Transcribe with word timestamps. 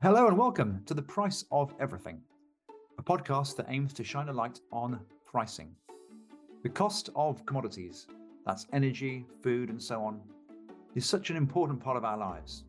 Hello 0.00 0.28
and 0.28 0.38
welcome 0.38 0.80
to 0.86 0.94
The 0.94 1.02
Price 1.02 1.44
of 1.50 1.74
Everything, 1.80 2.20
a 3.00 3.02
podcast 3.02 3.56
that 3.56 3.66
aims 3.68 3.92
to 3.94 4.04
shine 4.04 4.28
a 4.28 4.32
light 4.32 4.60
on 4.70 5.00
pricing. 5.26 5.74
The 6.62 6.68
cost 6.68 7.10
of 7.16 7.44
commodities, 7.46 8.06
that's 8.46 8.68
energy, 8.72 9.26
food, 9.42 9.70
and 9.70 9.82
so 9.82 10.00
on, 10.04 10.20
is 10.94 11.04
such 11.04 11.30
an 11.30 11.36
important 11.36 11.80
part 11.80 11.96
of 11.96 12.04
our 12.04 12.16
lives. 12.16 12.62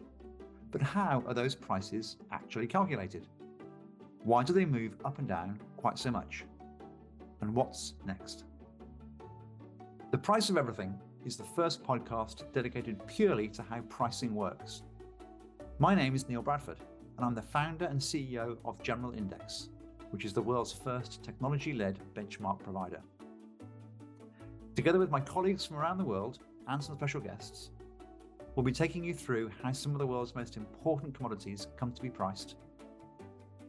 But 0.71 0.81
how 0.81 1.23
are 1.27 1.35
those 1.35 1.53
prices 1.53 2.17
actually 2.31 2.65
calculated? 2.65 3.27
Why 4.23 4.41
do 4.41 4.51
they 4.51 4.65
move 4.65 4.95
up 5.05 5.19
and 5.19 5.27
down 5.27 5.59
quite 5.77 5.99
so 5.99 6.09
much? 6.09 6.45
And 7.41 7.53
what's 7.53 7.93
next? 8.07 8.45
The 10.09 10.17
Price 10.17 10.49
of 10.49 10.57
Everything 10.57 10.99
is 11.27 11.37
the 11.37 11.43
first 11.43 11.83
podcast 11.83 12.51
dedicated 12.53 13.05
purely 13.05 13.49
to 13.49 13.61
how 13.61 13.81
pricing 13.81 14.33
works. 14.33 14.81
My 15.77 15.93
name 15.93 16.15
is 16.15 16.27
Neil 16.27 16.41
Bradford 16.41 16.79
and 17.19 17.25
I'm 17.25 17.35
the 17.35 17.41
founder 17.41 17.83
and 17.83 17.99
CEO 17.99 18.55
of 18.63 18.81
General 18.81 19.11
Index, 19.11 19.67
which 20.11 20.23
is 20.23 20.31
the 20.31 20.41
world's 20.41 20.71
first 20.71 21.21
technology 21.21 21.73
led 21.73 21.99
benchmark 22.15 22.63
provider. 22.63 23.01
Together 24.73 24.99
with 24.99 25.09
my 25.09 25.19
colleagues 25.19 25.65
from 25.65 25.75
around 25.75 25.97
the 25.97 26.05
world 26.05 26.39
and 26.69 26.81
some 26.81 26.95
special 26.95 27.19
guests, 27.19 27.71
we'll 28.55 28.63
be 28.63 28.71
taking 28.71 29.03
you 29.03 29.13
through 29.13 29.51
how 29.61 29.73
some 29.73 29.91
of 29.91 29.99
the 29.99 30.07
world's 30.07 30.33
most 30.33 30.55
important 30.55 31.13
commodities 31.13 31.67
come 31.75 31.91
to 31.91 32.01
be 32.01 32.09
priced 32.09 32.55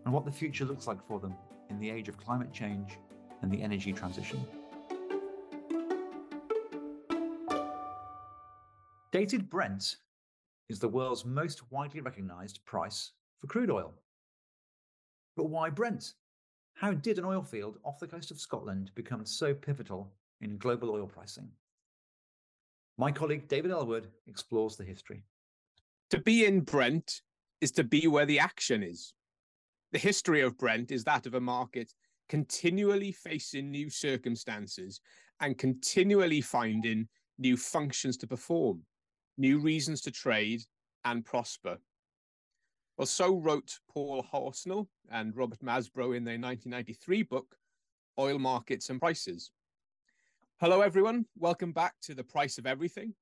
and 0.05 0.15
what 0.15 0.25
the 0.25 0.31
future 0.31 0.65
looks 0.65 0.87
like 0.87 1.05
for 1.09 1.19
them 1.19 1.35
in 1.71 1.81
the 1.81 1.91
age 1.91 2.09
of 2.09 2.17
climate 2.17 2.53
change 2.53 2.99
and 3.43 3.51
the 3.51 3.61
energy 3.61 3.93
transition. 3.93 4.47
Dated 9.11 9.51
Brent 9.51 9.97
is 10.69 10.79
the 10.79 10.89
world's 10.89 11.25
most 11.25 11.73
widely 11.73 12.01
recognized 12.01 12.65
price 12.65 13.11
for 13.41 13.47
crude 13.47 13.71
oil. 13.71 13.95
But 15.37 15.47
why 15.47 15.71
Brent? 15.71 16.15
How 16.75 16.93
did 16.93 17.19
an 17.19 17.25
oil 17.25 17.43
field 17.43 17.79
off 17.85 17.99
the 17.99 18.07
coast 18.07 18.31
of 18.31 18.41
Scotland 18.41 18.91
become 18.95 19.25
so 19.25 19.55
pivotal 19.55 20.13
in 20.41 20.59
global 20.59 20.91
oil 20.91 21.07
pricing? 21.07 21.49
My 22.99 23.11
colleague 23.11 23.49
David 23.49 23.71
Elward 23.71 24.07
explores 24.27 24.77
the 24.77 24.85
history. 24.85 25.25
To 26.11 26.21
be 26.21 26.45
in 26.45 26.61
Brent 26.61 27.23
is 27.61 27.71
to 27.73 27.85
be 27.85 28.07
where 28.07 28.27
the 28.27 28.39
action 28.39 28.83
is. 28.83 29.15
The 29.93 29.99
history 29.99 30.43
of 30.43 30.59
Brent 30.59 30.91
is 30.91 31.05
that 31.05 31.27
of 31.27 31.35
a 31.35 31.41
market 31.41 31.93
continually 32.29 33.13
facing 33.13 33.71
new 33.71 33.91
circumstances 33.91 35.01
and 35.41 35.59
continually 35.59 36.41
finding 36.41 37.09
new 37.39 37.57
functions 37.57 38.17
to 38.19 38.27
perform, 38.27 38.83
new 39.37 39.59
reasons 39.59 40.01
to 40.03 40.11
trade 40.11 40.63
and 41.05 41.25
prosper. 41.25 41.79
Well, 43.01 43.07
so 43.07 43.35
wrote 43.35 43.79
Paul 43.91 44.23
Horsnell 44.31 44.87
and 45.11 45.35
Robert 45.35 45.61
Mabro 45.61 46.15
in 46.15 46.23
their 46.23 46.39
1993 46.39 47.23
book, 47.23 47.57
Oil 48.19 48.39
Markets 48.39 48.91
and 48.91 49.01
Prices. 49.01 49.53
Hello, 50.61 50.83
everyone. 50.83 51.25
Welcome 51.35 51.73
back 51.73 51.95
to 52.03 52.15
The 52.15 52.23
Price 52.23 52.59
of 52.59 52.67
Everything. 52.67 53.15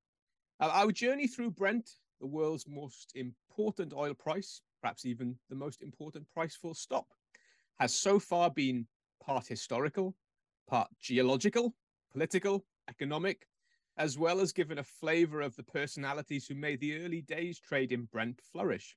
Uh, 0.58 0.70
our 0.72 0.90
journey 0.90 1.28
through 1.28 1.52
Brent, 1.52 1.88
the 2.20 2.26
world's 2.26 2.66
most 2.66 3.12
important 3.14 3.92
oil 3.94 4.14
price, 4.14 4.62
perhaps 4.82 5.06
even 5.06 5.36
the 5.48 5.54
most 5.54 5.80
important 5.80 6.28
price 6.28 6.56
full 6.56 6.74
stop, 6.74 7.06
has 7.78 7.94
so 7.94 8.18
far 8.18 8.50
been 8.50 8.84
part 9.22 9.46
historical, 9.46 10.16
part 10.68 10.88
geological, 11.00 11.72
political, 12.10 12.66
economic, 12.90 13.46
as 13.96 14.18
well 14.18 14.40
as 14.40 14.50
given 14.52 14.78
a 14.78 14.82
flavor 14.82 15.40
of 15.40 15.54
the 15.54 15.62
personalities 15.62 16.48
who 16.48 16.56
made 16.56 16.80
the 16.80 17.00
early 17.04 17.20
days 17.20 17.60
trade 17.60 17.92
in 17.92 18.06
Brent 18.06 18.40
flourish. 18.52 18.96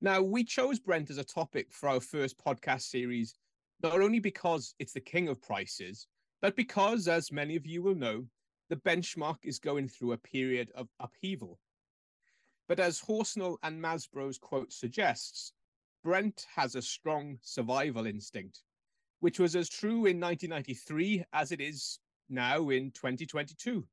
Now, 0.00 0.22
we 0.22 0.44
chose 0.44 0.78
Brent 0.78 1.10
as 1.10 1.18
a 1.18 1.24
topic 1.24 1.72
for 1.72 1.88
our 1.88 2.00
first 2.00 2.38
podcast 2.38 2.82
series, 2.82 3.34
not 3.82 4.00
only 4.00 4.20
because 4.20 4.74
it's 4.78 4.92
the 4.92 5.00
king 5.00 5.26
of 5.28 5.42
prices, 5.42 6.06
but 6.40 6.54
because, 6.54 7.08
as 7.08 7.32
many 7.32 7.56
of 7.56 7.66
you 7.66 7.82
will 7.82 7.96
know, 7.96 8.24
the 8.68 8.76
benchmark 8.76 9.38
is 9.42 9.58
going 9.58 9.88
through 9.88 10.12
a 10.12 10.18
period 10.18 10.70
of 10.76 10.88
upheaval. 11.00 11.58
But 12.68 12.78
as 12.78 13.00
Horsnell 13.00 13.56
and 13.64 13.82
Mabro's 13.82 14.38
quote 14.38 14.72
suggests, 14.72 15.52
Brent 16.04 16.46
has 16.54 16.76
a 16.76 16.82
strong 16.82 17.38
survival 17.42 18.06
instinct, 18.06 18.62
which 19.18 19.40
was 19.40 19.56
as 19.56 19.68
true 19.68 20.06
in 20.06 20.20
1993 20.20 21.24
as 21.32 21.50
it 21.50 21.60
is 21.60 21.98
now 22.28 22.68
in 22.68 22.92
2022. 22.92 23.84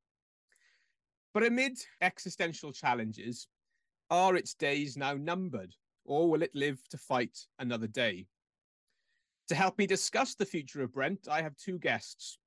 But 1.34 1.48
amid 1.48 1.80
existential 2.02 2.72
challenges, 2.72 3.48
are 4.12 4.36
its 4.36 4.54
days 4.54 4.98
now 4.98 5.14
numbered? 5.14 5.74
Or 6.06 6.30
will 6.30 6.44
it 6.44 6.54
live 6.54 6.80
to 6.90 6.98
fight 6.98 7.38
another 7.58 7.88
day? 7.88 8.28
To 9.50 9.56
help 9.56 9.78
me 9.78 9.88
discuss 9.88 10.36
the 10.36 10.46
future 10.46 10.84
of 10.84 10.94
Brent, 10.94 11.28
I 11.30 11.42
have 11.42 11.58
two 11.58 11.80
guests. 11.80 12.38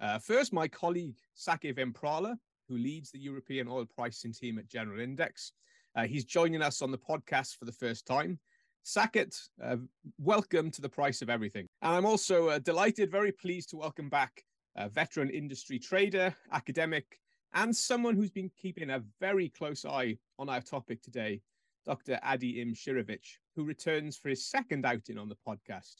Uh, 0.00 0.18
first, 0.18 0.52
my 0.52 0.66
colleague 0.66 1.16
Saket 1.36 1.78
Vemprala, 1.78 2.36
who 2.68 2.76
leads 2.76 3.10
the 3.10 3.20
European 3.20 3.68
oil 3.68 3.86
pricing 3.86 4.32
team 4.32 4.58
at 4.58 4.68
General 4.68 5.00
Index. 5.00 5.52
Uh, 5.96 6.06
he's 6.06 6.24
joining 6.24 6.60
us 6.60 6.82
on 6.82 6.90
the 6.90 6.98
podcast 6.98 7.56
for 7.56 7.64
the 7.64 7.72
first 7.72 8.04
time. 8.04 8.38
Saket, 8.84 9.36
uh, 9.62 9.76
welcome 10.18 10.70
to 10.72 10.82
the 10.82 10.88
price 10.88 11.22
of 11.22 11.30
everything. 11.30 11.68
And 11.82 11.94
I'm 11.94 12.06
also 12.06 12.48
uh, 12.48 12.58
delighted, 12.58 13.10
very 13.10 13.32
pleased 13.32 13.70
to 13.70 13.76
welcome 13.76 14.08
back 14.08 14.42
a 14.76 14.88
veteran 14.88 15.30
industry 15.30 15.78
trader, 15.78 16.34
academic, 16.52 17.20
and 17.54 17.74
someone 17.74 18.16
who's 18.16 18.32
been 18.32 18.50
keeping 18.60 18.90
a 18.90 19.02
very 19.20 19.48
close 19.48 19.84
eye 19.84 20.18
on 20.38 20.48
our 20.48 20.60
topic 20.60 21.00
today, 21.00 21.40
Dr. 21.86 22.18
Adi 22.22 22.64
Imsirovic, 22.64 23.24
who 23.56 23.64
returns 23.64 24.16
for 24.16 24.28
his 24.28 24.46
second 24.46 24.86
outing 24.86 25.18
on 25.18 25.28
the 25.28 25.36
podcast. 25.46 25.96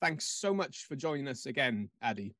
Thanks 0.00 0.26
so 0.26 0.52
much 0.54 0.86
for 0.86 0.96
joining 0.96 1.28
us 1.28 1.46
again, 1.46 1.90
Adi. 2.02 2.34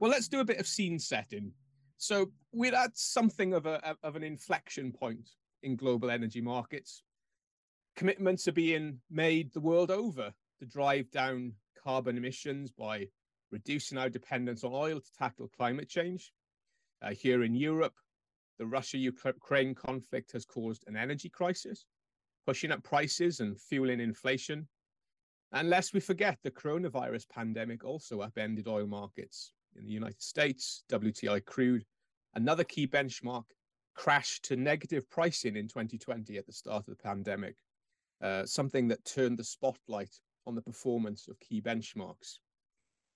Well, 0.00 0.10
let's 0.10 0.28
do 0.28 0.40
a 0.40 0.44
bit 0.44 0.58
of 0.60 0.66
scene 0.66 0.98
setting. 0.98 1.52
So 1.96 2.30
we're 2.52 2.74
at 2.74 2.96
something 2.96 3.54
of, 3.54 3.66
a, 3.66 3.96
of 4.02 4.16
an 4.16 4.22
inflection 4.22 4.92
point 4.92 5.30
in 5.62 5.76
global 5.76 6.10
energy 6.10 6.40
markets. 6.40 7.02
Commitments 7.96 8.46
are 8.46 8.52
being 8.52 9.00
made 9.10 9.52
the 9.52 9.60
world 9.60 9.90
over 9.90 10.32
to 10.60 10.66
drive 10.66 11.10
down 11.10 11.52
carbon 11.82 12.16
emissions 12.16 12.70
by 12.70 13.08
reducing 13.50 13.98
our 13.98 14.08
dependence 14.08 14.62
on 14.62 14.72
oil 14.72 15.00
to 15.00 15.12
tackle 15.18 15.50
climate 15.56 15.88
change. 15.88 16.32
Uh, 17.00 17.10
here 17.10 17.44
in 17.44 17.54
Europe, 17.54 17.94
the 18.58 18.66
Russia 18.66 18.98
Ukraine 18.98 19.74
conflict 19.74 20.32
has 20.32 20.44
caused 20.44 20.84
an 20.86 20.96
energy 20.96 21.28
crisis, 21.28 21.86
pushing 22.46 22.72
up 22.72 22.82
prices 22.82 23.40
and 23.40 23.60
fueling 23.60 24.00
inflation. 24.00 24.66
And 25.52 25.70
lest 25.70 25.94
we 25.94 26.00
forget, 26.00 26.38
the 26.42 26.50
coronavirus 26.50 27.28
pandemic 27.28 27.84
also 27.84 28.20
upended 28.20 28.68
oil 28.68 28.86
markets. 28.86 29.52
In 29.76 29.86
the 29.86 29.92
United 29.92 30.20
States, 30.20 30.82
WTI 30.90 31.44
crude, 31.44 31.84
another 32.34 32.64
key 32.64 32.86
benchmark, 32.86 33.44
crashed 33.94 34.44
to 34.44 34.56
negative 34.56 35.08
pricing 35.10 35.56
in 35.56 35.68
2020 35.68 36.36
at 36.36 36.46
the 36.46 36.52
start 36.52 36.86
of 36.86 36.96
the 36.96 37.02
pandemic, 37.02 37.56
uh, 38.22 38.44
something 38.44 38.88
that 38.88 39.04
turned 39.04 39.38
the 39.38 39.44
spotlight 39.44 40.14
on 40.46 40.54
the 40.54 40.62
performance 40.62 41.28
of 41.28 41.38
key 41.40 41.60
benchmarks. 41.60 42.38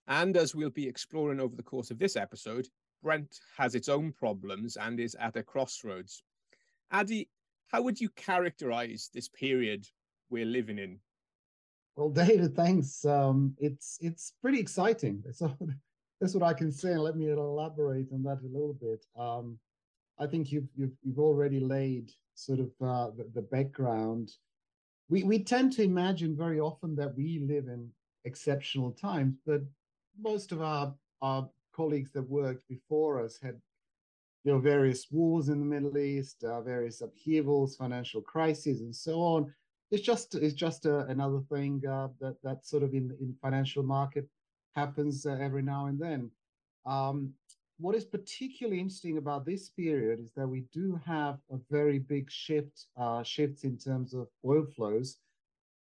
And 0.08 0.36
as 0.36 0.54
we'll 0.54 0.70
be 0.70 0.88
exploring 0.88 1.40
over 1.40 1.54
the 1.56 1.62
course 1.62 1.90
of 1.90 1.98
this 1.98 2.16
episode, 2.16 2.68
Brent 3.02 3.40
has 3.56 3.74
its 3.74 3.88
own 3.88 4.12
problems 4.12 4.76
and 4.76 5.00
is 5.00 5.14
at 5.16 5.36
a 5.36 5.42
crossroads. 5.42 6.22
Adi, 6.90 7.28
how 7.68 7.82
would 7.82 8.00
you 8.00 8.08
characterize 8.10 9.10
this 9.12 9.28
period 9.28 9.86
we're 10.30 10.44
living 10.46 10.78
in? 10.78 10.98
Well, 11.96 12.10
David, 12.24 12.54
thanks. 12.54 13.04
Um, 13.04 13.54
it's 13.58 13.98
it's 14.00 14.34
pretty 14.40 14.60
exciting. 14.60 15.22
So 15.32 15.56
that's 16.20 16.34
what 16.34 16.42
I 16.42 16.54
can 16.54 16.70
say. 16.70 16.92
And 16.92 17.02
let 17.02 17.16
me 17.16 17.30
elaborate 17.30 18.08
on 18.12 18.22
that 18.24 18.40
a 18.42 18.52
little 18.52 18.74
bit. 18.74 19.04
Um, 19.18 19.58
I 20.18 20.26
think 20.26 20.52
you've 20.52 20.68
you've 20.76 20.96
you've 21.02 21.18
already 21.18 21.60
laid 21.60 22.12
sort 22.34 22.60
of 22.60 22.70
uh, 22.80 23.10
the, 23.16 23.28
the 23.34 23.42
background. 23.42 24.32
We 25.08 25.24
we 25.24 25.42
tend 25.42 25.72
to 25.74 25.82
imagine 25.82 26.36
very 26.36 26.60
often 26.60 26.94
that 26.96 27.14
we 27.16 27.40
live 27.40 27.68
in 27.68 27.90
exceptional 28.24 28.92
times, 28.92 29.36
but 29.44 29.62
most 30.20 30.52
of 30.52 30.62
our 30.62 30.94
our 31.20 31.48
colleagues 31.74 32.12
that 32.12 32.28
worked 32.28 32.66
before 32.68 33.20
us 33.20 33.38
had 33.42 33.60
you 34.44 34.52
know 34.52 34.58
various 34.58 35.06
wars 35.10 35.48
in 35.48 35.60
the 35.60 35.66
Middle 35.66 35.98
East, 35.98 36.42
uh, 36.44 36.60
various 36.62 37.00
upheavals, 37.00 37.76
financial 37.76 38.20
crises, 38.20 38.80
and 38.80 38.94
so 38.94 39.20
on. 39.20 39.52
It's 39.90 40.02
just 40.02 40.34
it's 40.34 40.54
just 40.54 40.86
uh, 40.86 41.06
another 41.06 41.40
thing 41.52 41.82
uh, 41.86 42.08
that 42.20 42.36
that 42.42 42.66
sort 42.66 42.82
of 42.82 42.94
in 42.94 43.16
in 43.20 43.34
financial 43.40 43.82
market 43.82 44.28
happens 44.74 45.26
uh, 45.26 45.36
every 45.40 45.62
now 45.62 45.86
and 45.86 45.98
then. 45.98 46.30
Um, 46.86 47.34
what 47.78 47.94
is 47.94 48.04
particularly 48.04 48.80
interesting 48.80 49.18
about 49.18 49.44
this 49.44 49.68
period 49.70 50.20
is 50.20 50.32
that 50.36 50.46
we 50.46 50.64
do 50.72 51.00
have 51.04 51.38
a 51.50 51.56
very 51.70 51.98
big 51.98 52.30
shift 52.30 52.86
uh, 52.96 53.22
shifts 53.22 53.64
in 53.64 53.76
terms 53.76 54.14
of 54.14 54.28
oil 54.44 54.64
flows, 54.64 55.18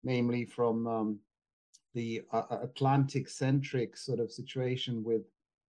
namely 0.03 0.45
from 0.45 0.87
um, 0.87 1.19
the 1.93 2.23
uh, 2.31 2.43
Atlantic 2.63 3.29
centric 3.29 3.95
sort 3.95 4.19
of 4.19 4.31
situation 4.31 5.03
with 5.03 5.21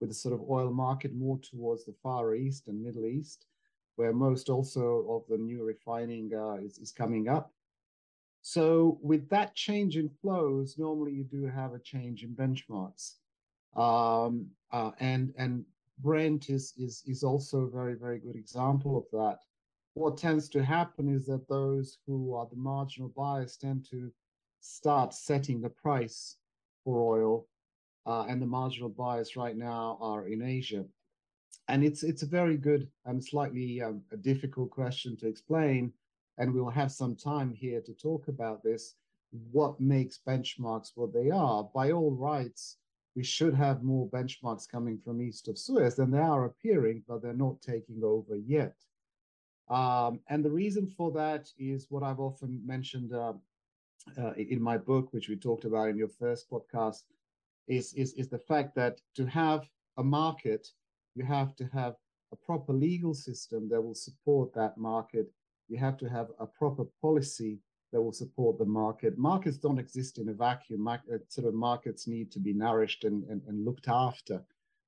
with 0.03 0.09
the 0.09 0.13
sort 0.13 0.33
of 0.33 0.49
oil 0.49 0.69
market 0.69 1.15
more 1.15 1.39
towards 1.39 1.85
the 1.85 1.95
Far 2.03 2.35
East 2.35 2.67
and 2.67 2.83
Middle 2.83 3.05
East, 3.05 3.45
where 3.95 4.11
most 4.11 4.49
also 4.49 5.05
of 5.09 5.23
the 5.29 5.37
new 5.37 5.63
refining 5.63 6.29
uh, 6.35 6.55
is, 6.55 6.77
is 6.77 6.91
coming 6.91 7.29
up. 7.29 7.53
So 8.41 8.99
with 9.01 9.29
that 9.29 9.55
change 9.55 9.95
in 9.95 10.09
flows, 10.09 10.77
normally 10.77 11.13
you 11.13 11.23
do 11.23 11.45
have 11.45 11.73
a 11.73 11.79
change 11.79 12.25
in 12.25 12.31
benchmarks. 12.35 13.13
Um, 13.77 14.47
uh, 14.73 14.91
and 14.99 15.33
and 15.37 15.63
Brent 15.99 16.49
is, 16.49 16.73
is, 16.77 17.01
is 17.07 17.23
also 17.23 17.59
a 17.59 17.69
very, 17.69 17.93
very 17.93 18.19
good 18.19 18.35
example 18.35 18.97
of 18.97 19.05
that. 19.13 19.39
What 19.93 20.17
tends 20.17 20.49
to 20.49 20.65
happen 20.65 21.07
is 21.07 21.27
that 21.27 21.47
those 21.47 21.99
who 22.05 22.33
are 22.33 22.47
the 22.49 22.57
marginal 22.57 23.13
buyers 23.15 23.55
tend 23.55 23.85
to 23.91 24.11
start 24.59 25.13
setting 25.13 25.61
the 25.61 25.69
price 25.69 26.35
for 26.83 26.99
oil, 26.99 27.47
uh, 28.05 28.25
and 28.27 28.41
the 28.41 28.45
marginal 28.45 28.89
buyers 28.89 29.35
right 29.35 29.57
now 29.57 29.97
are 30.01 30.27
in 30.27 30.41
Asia. 30.41 30.85
And 31.67 31.83
it's 31.83 32.03
it's 32.03 32.23
a 32.23 32.27
very 32.27 32.57
good 32.57 32.89
and 33.05 33.23
slightly 33.23 33.81
um, 33.81 34.01
a 34.11 34.17
difficult 34.17 34.69
question 34.69 35.15
to 35.17 35.27
explain, 35.27 35.93
and 36.37 36.53
we'll 36.53 36.69
have 36.69 36.91
some 36.91 37.15
time 37.15 37.53
here 37.53 37.81
to 37.81 37.93
talk 37.93 38.27
about 38.27 38.63
this. 38.63 38.95
What 39.51 39.79
makes 39.79 40.19
benchmarks 40.27 40.91
what 40.95 41.13
they 41.13 41.29
are? 41.29 41.63
By 41.73 41.91
all 41.91 42.11
rights, 42.11 42.77
we 43.15 43.23
should 43.23 43.53
have 43.53 43.83
more 43.83 44.07
benchmarks 44.09 44.67
coming 44.67 44.97
from 44.97 45.21
east 45.21 45.47
of 45.47 45.57
Suez, 45.57 45.99
and 45.99 46.13
they 46.13 46.19
are 46.19 46.45
appearing, 46.45 47.03
but 47.07 47.21
they're 47.21 47.33
not 47.33 47.61
taking 47.61 48.03
over 48.03 48.35
yet. 48.35 48.75
Um, 49.69 50.19
and 50.27 50.43
the 50.43 50.51
reason 50.51 50.87
for 50.87 51.11
that 51.11 51.49
is 51.57 51.87
what 51.89 52.03
I've 52.03 52.19
often 52.19 52.61
mentioned 52.65 53.13
uh, 53.13 53.33
uh, 54.17 54.33
in 54.33 54.61
my 54.61 54.77
book, 54.77 55.13
which 55.13 55.29
we 55.29 55.35
talked 55.35 55.65
about 55.65 55.89
in 55.89 55.97
your 55.97 56.09
first 56.09 56.49
podcast, 56.49 57.03
is, 57.67 57.93
is, 57.93 58.13
is 58.13 58.29
the 58.29 58.39
fact 58.39 58.75
that 58.75 59.01
to 59.15 59.25
have 59.25 59.69
a 59.97 60.03
market, 60.03 60.67
you 61.15 61.23
have 61.23 61.55
to 61.55 61.65
have 61.73 61.95
a 62.31 62.35
proper 62.35 62.73
legal 62.73 63.13
system 63.13 63.69
that 63.69 63.81
will 63.81 63.95
support 63.95 64.53
that 64.53 64.77
market. 64.77 65.31
You 65.69 65.77
have 65.77 65.97
to 65.97 66.09
have 66.09 66.27
a 66.39 66.45
proper 66.45 66.85
policy 67.01 67.59
that 67.91 68.01
will 68.01 68.11
support 68.11 68.57
the 68.57 68.65
market. 68.65 69.17
Markets 69.17 69.57
don't 69.57 69.77
exist 69.77 70.17
in 70.17 70.29
a 70.29 70.33
vacuum. 70.33 70.87
Uh, 70.87 70.97
sort 71.29 71.47
of 71.47 71.53
markets 71.53 72.07
need 72.07 72.31
to 72.31 72.39
be 72.39 72.51
nourished 72.51 73.03
and, 73.03 73.23
and, 73.25 73.41
and 73.47 73.63
looked 73.63 73.87
after. 73.87 74.43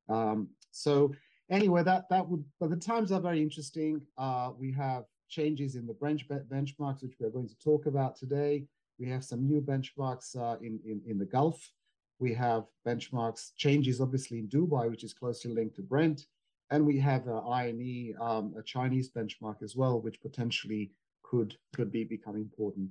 Um, 0.10 0.50
so 0.72 1.14
anyway, 1.50 1.84
that 1.84 2.10
that 2.10 2.28
would. 2.28 2.44
But 2.60 2.72
the 2.72 2.76
times 2.76 3.12
are 3.12 3.22
very 3.22 3.42
interesting. 3.42 4.02
Uh, 4.18 4.52
we 4.58 4.72
have 4.74 5.06
changes 5.30 5.76
in 5.76 5.86
the 5.86 5.94
bench 5.94 6.28
benchmarks, 6.28 7.04
which 7.04 7.16
we 7.20 7.28
are 7.28 7.32
going 7.32 7.48
to 7.48 7.60
talk 7.60 7.86
about 7.86 8.16
today. 8.16 8.66
We 9.00 9.08
have 9.10 9.24
some 9.24 9.48
new 9.48 9.62
benchmarks 9.62 10.36
uh, 10.36 10.58
in, 10.62 10.80
in 10.84 11.02
in 11.06 11.18
the 11.20 11.26
Gulf. 11.26 11.72
We 12.20 12.34
have 12.34 12.66
benchmarks 12.88 13.52
changes, 13.58 14.00
obviously 14.00 14.40
in 14.40 14.48
Dubai, 14.48 14.90
which 14.90 15.04
is 15.04 15.14
closely 15.14 15.54
linked 15.54 15.76
to 15.76 15.82
Brent, 15.82 16.28
and 16.72 16.86
we 16.86 16.98
have 17.00 17.28
uh, 17.28 17.42
INE, 17.48 18.16
um, 18.22 18.54
a 18.58 18.64
Chinese 18.64 19.10
benchmark 19.12 19.62
as 19.62 19.76
well, 19.76 20.00
which 20.00 20.22
potentially 20.22 20.92
could 21.24 21.56
could 21.76 21.92
be 21.92 22.04
become 22.04 22.36
important. 22.36 22.90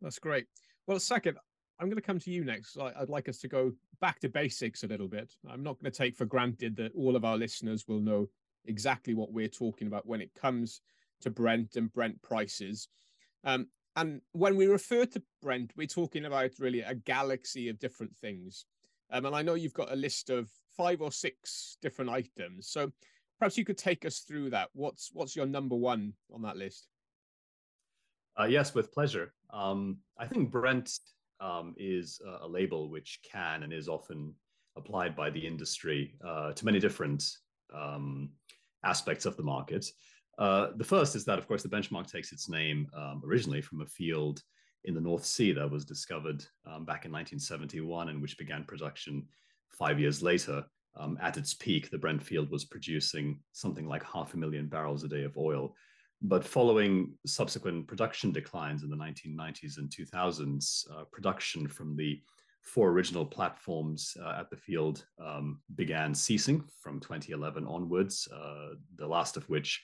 That's 0.00 0.18
great. 0.18 0.46
Well, 0.86 0.98
Saket, 0.98 1.34
I'm 1.80 1.86
going 1.86 1.96
to 1.96 2.02
come 2.02 2.18
to 2.20 2.30
you 2.30 2.44
next. 2.44 2.78
I'd 2.78 3.08
like 3.08 3.28
us 3.28 3.38
to 3.38 3.48
go 3.48 3.72
back 4.00 4.20
to 4.20 4.28
basics 4.28 4.82
a 4.82 4.86
little 4.86 5.08
bit. 5.08 5.34
I'm 5.48 5.62
not 5.62 5.78
going 5.78 5.90
to 5.90 5.96
take 5.96 6.16
for 6.16 6.24
granted 6.24 6.76
that 6.76 6.92
all 6.96 7.16
of 7.16 7.24
our 7.24 7.36
listeners 7.36 7.86
will 7.86 8.00
know 8.00 8.28
exactly 8.64 9.14
what 9.14 9.32
we're 9.32 9.48
talking 9.48 9.86
about 9.86 10.06
when 10.06 10.20
it 10.20 10.30
comes 10.34 10.80
to 11.20 11.30
Brent 11.30 11.76
and 11.76 11.92
Brent 11.92 12.20
prices. 12.22 12.88
Um, 13.44 13.66
and 14.00 14.20
when 14.32 14.56
we 14.56 14.66
refer 14.66 15.04
to 15.04 15.22
Brent, 15.42 15.72
we're 15.76 15.86
talking 15.86 16.24
about 16.24 16.50
really 16.58 16.80
a 16.80 16.94
galaxy 16.94 17.68
of 17.68 17.78
different 17.78 18.16
things. 18.16 18.64
Um, 19.10 19.26
and 19.26 19.34
I 19.34 19.42
know 19.42 19.54
you've 19.54 19.74
got 19.74 19.92
a 19.92 19.96
list 19.96 20.30
of 20.30 20.50
five 20.76 21.00
or 21.00 21.12
six 21.12 21.76
different 21.82 22.10
items. 22.10 22.68
So 22.68 22.90
Perhaps 23.38 23.56
you 23.56 23.64
could 23.64 23.78
take 23.78 24.04
us 24.04 24.20
through 24.20 24.50
that. 24.50 24.68
What's 24.72 25.10
what's 25.12 25.36
your 25.36 25.46
number 25.46 25.76
one 25.76 26.12
on 26.32 26.42
that 26.42 26.56
list? 26.56 26.88
Uh, 28.38 28.44
yes, 28.44 28.74
with 28.74 28.92
pleasure. 28.92 29.32
Um, 29.52 29.98
I 30.18 30.26
think 30.26 30.50
Brent 30.50 30.90
um, 31.40 31.74
is 31.76 32.20
a, 32.26 32.46
a, 32.46 32.48
label 32.48 32.90
which 32.90 33.20
can 33.28 33.62
and 33.62 33.72
is 33.72 33.88
often 33.88 34.34
applied 34.76 35.16
by 35.16 35.30
the 35.30 35.44
industry 35.44 36.16
uh, 36.26 36.52
to 36.52 36.64
many 36.64 36.78
different 36.78 37.24
um, 37.74 38.30
aspects 38.84 39.24
of 39.24 39.36
the 39.36 39.42
market. 39.42 39.86
Uh, 40.38 40.68
the 40.76 40.84
first 40.84 41.16
is 41.16 41.24
that, 41.24 41.38
of 41.38 41.48
course, 41.48 41.62
the 41.62 41.68
benchmark 41.68 42.10
takes 42.10 42.32
its 42.32 42.48
name 42.48 42.86
um, 42.96 43.20
originally 43.24 43.60
from 43.60 43.80
a 43.80 43.86
field 43.86 44.40
in 44.84 44.94
the 44.94 45.00
North 45.00 45.24
Sea 45.24 45.52
that 45.52 45.70
was 45.70 45.84
discovered 45.84 46.44
um, 46.64 46.84
back 46.84 47.04
in 47.04 47.12
1971 47.12 48.08
and 48.08 48.22
which 48.22 48.38
began 48.38 48.64
production 48.64 49.26
five 49.70 49.98
years 49.98 50.22
later 50.22 50.64
um, 50.96 51.18
at 51.20 51.36
its 51.36 51.54
peak, 51.54 51.90
the 51.90 51.98
Brent 51.98 52.22
field 52.22 52.50
was 52.50 52.64
producing 52.64 53.40
something 53.52 53.86
like 53.86 54.04
half 54.04 54.34
a 54.34 54.36
million 54.36 54.66
barrels 54.66 55.04
a 55.04 55.08
day 55.08 55.24
of 55.24 55.36
oil. 55.36 55.74
But 56.20 56.44
following 56.44 57.14
subsequent 57.26 57.86
production 57.86 58.32
declines 58.32 58.82
in 58.82 58.90
the 58.90 58.96
1990s 58.96 59.78
and 59.78 59.88
2000s, 59.88 60.84
uh, 60.90 61.04
production 61.12 61.68
from 61.68 61.96
the 61.96 62.20
four 62.62 62.90
original 62.90 63.24
platforms 63.24 64.16
uh, 64.20 64.36
at 64.40 64.50
the 64.50 64.56
field 64.56 65.04
um, 65.24 65.60
began 65.76 66.14
ceasing 66.14 66.64
from 66.82 66.98
2011 66.98 67.66
onwards, 67.66 68.26
uh, 68.34 68.74
the 68.96 69.06
last 69.06 69.36
of 69.36 69.48
which 69.48 69.80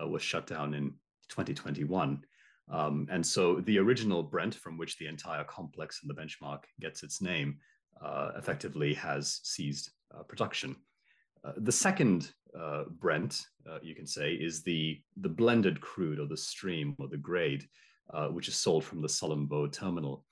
uh, 0.00 0.06
was 0.06 0.22
shut 0.22 0.46
down 0.46 0.74
in 0.74 0.90
2021. 1.28 2.22
Um, 2.68 3.06
and 3.10 3.24
so 3.24 3.60
the 3.60 3.78
original 3.78 4.22
Brent, 4.22 4.54
from 4.54 4.76
which 4.76 4.98
the 4.98 5.06
entire 5.06 5.44
complex 5.44 6.00
and 6.02 6.10
the 6.10 6.20
benchmark 6.20 6.64
gets 6.80 7.02
its 7.02 7.22
name, 7.22 7.58
uh, 8.04 8.32
effectively 8.36 8.94
has 8.94 9.40
ceased 9.44 9.90
uh, 10.16 10.22
production. 10.22 10.76
Uh, 11.44 11.52
the 11.58 11.72
second 11.72 12.32
uh, 12.58 12.84
Brent, 12.98 13.46
you 13.82 13.94
can 13.94 14.06
say, 14.06 14.32
is 14.32 14.62
the, 14.62 15.00
the 15.20 15.28
blended 15.28 15.80
crude 15.80 16.18
or 16.18 16.26
the 16.26 16.36
stream 16.36 16.94
or 16.98 17.08
the 17.08 17.16
grade, 17.16 17.66
which 18.30 18.48
is 18.48 18.56
sold 18.56 18.84
from 18.84 19.02
the 19.02 19.08
Sullom 19.08 19.48
Voe 19.48 19.66
terminal. 19.66 20.24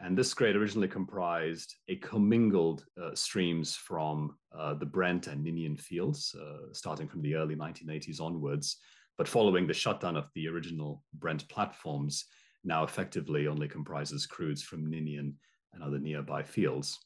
And 0.00 0.16
this 0.16 0.34
grade 0.34 0.56
originally 0.56 0.88
comprised 0.88 1.74
a 1.88 1.96
commingled 1.96 2.84
uh, 3.02 3.14
streams 3.14 3.76
from 3.76 4.36
uh, 4.56 4.74
the 4.74 4.84
Brent 4.84 5.26
and 5.26 5.42
Ninian 5.42 5.76
fields, 5.76 6.34
uh, 6.38 6.72
starting 6.72 7.08
from 7.08 7.22
the 7.22 7.34
early 7.34 7.56
1980s 7.56 8.20
onwards. 8.20 8.76
But 9.18 9.28
following 9.28 9.66
the 9.66 9.74
shutdown 9.74 10.16
of 10.16 10.28
the 10.34 10.48
original 10.48 11.02
Brent 11.14 11.48
platforms, 11.48 12.26
now 12.64 12.84
effectively 12.84 13.46
only 13.46 13.68
comprises 13.68 14.26
crudes 14.26 14.62
from 14.62 14.90
Ninian 14.90 15.34
and 15.72 15.82
other 15.82 15.98
nearby 15.98 16.42
fields. 16.42 16.98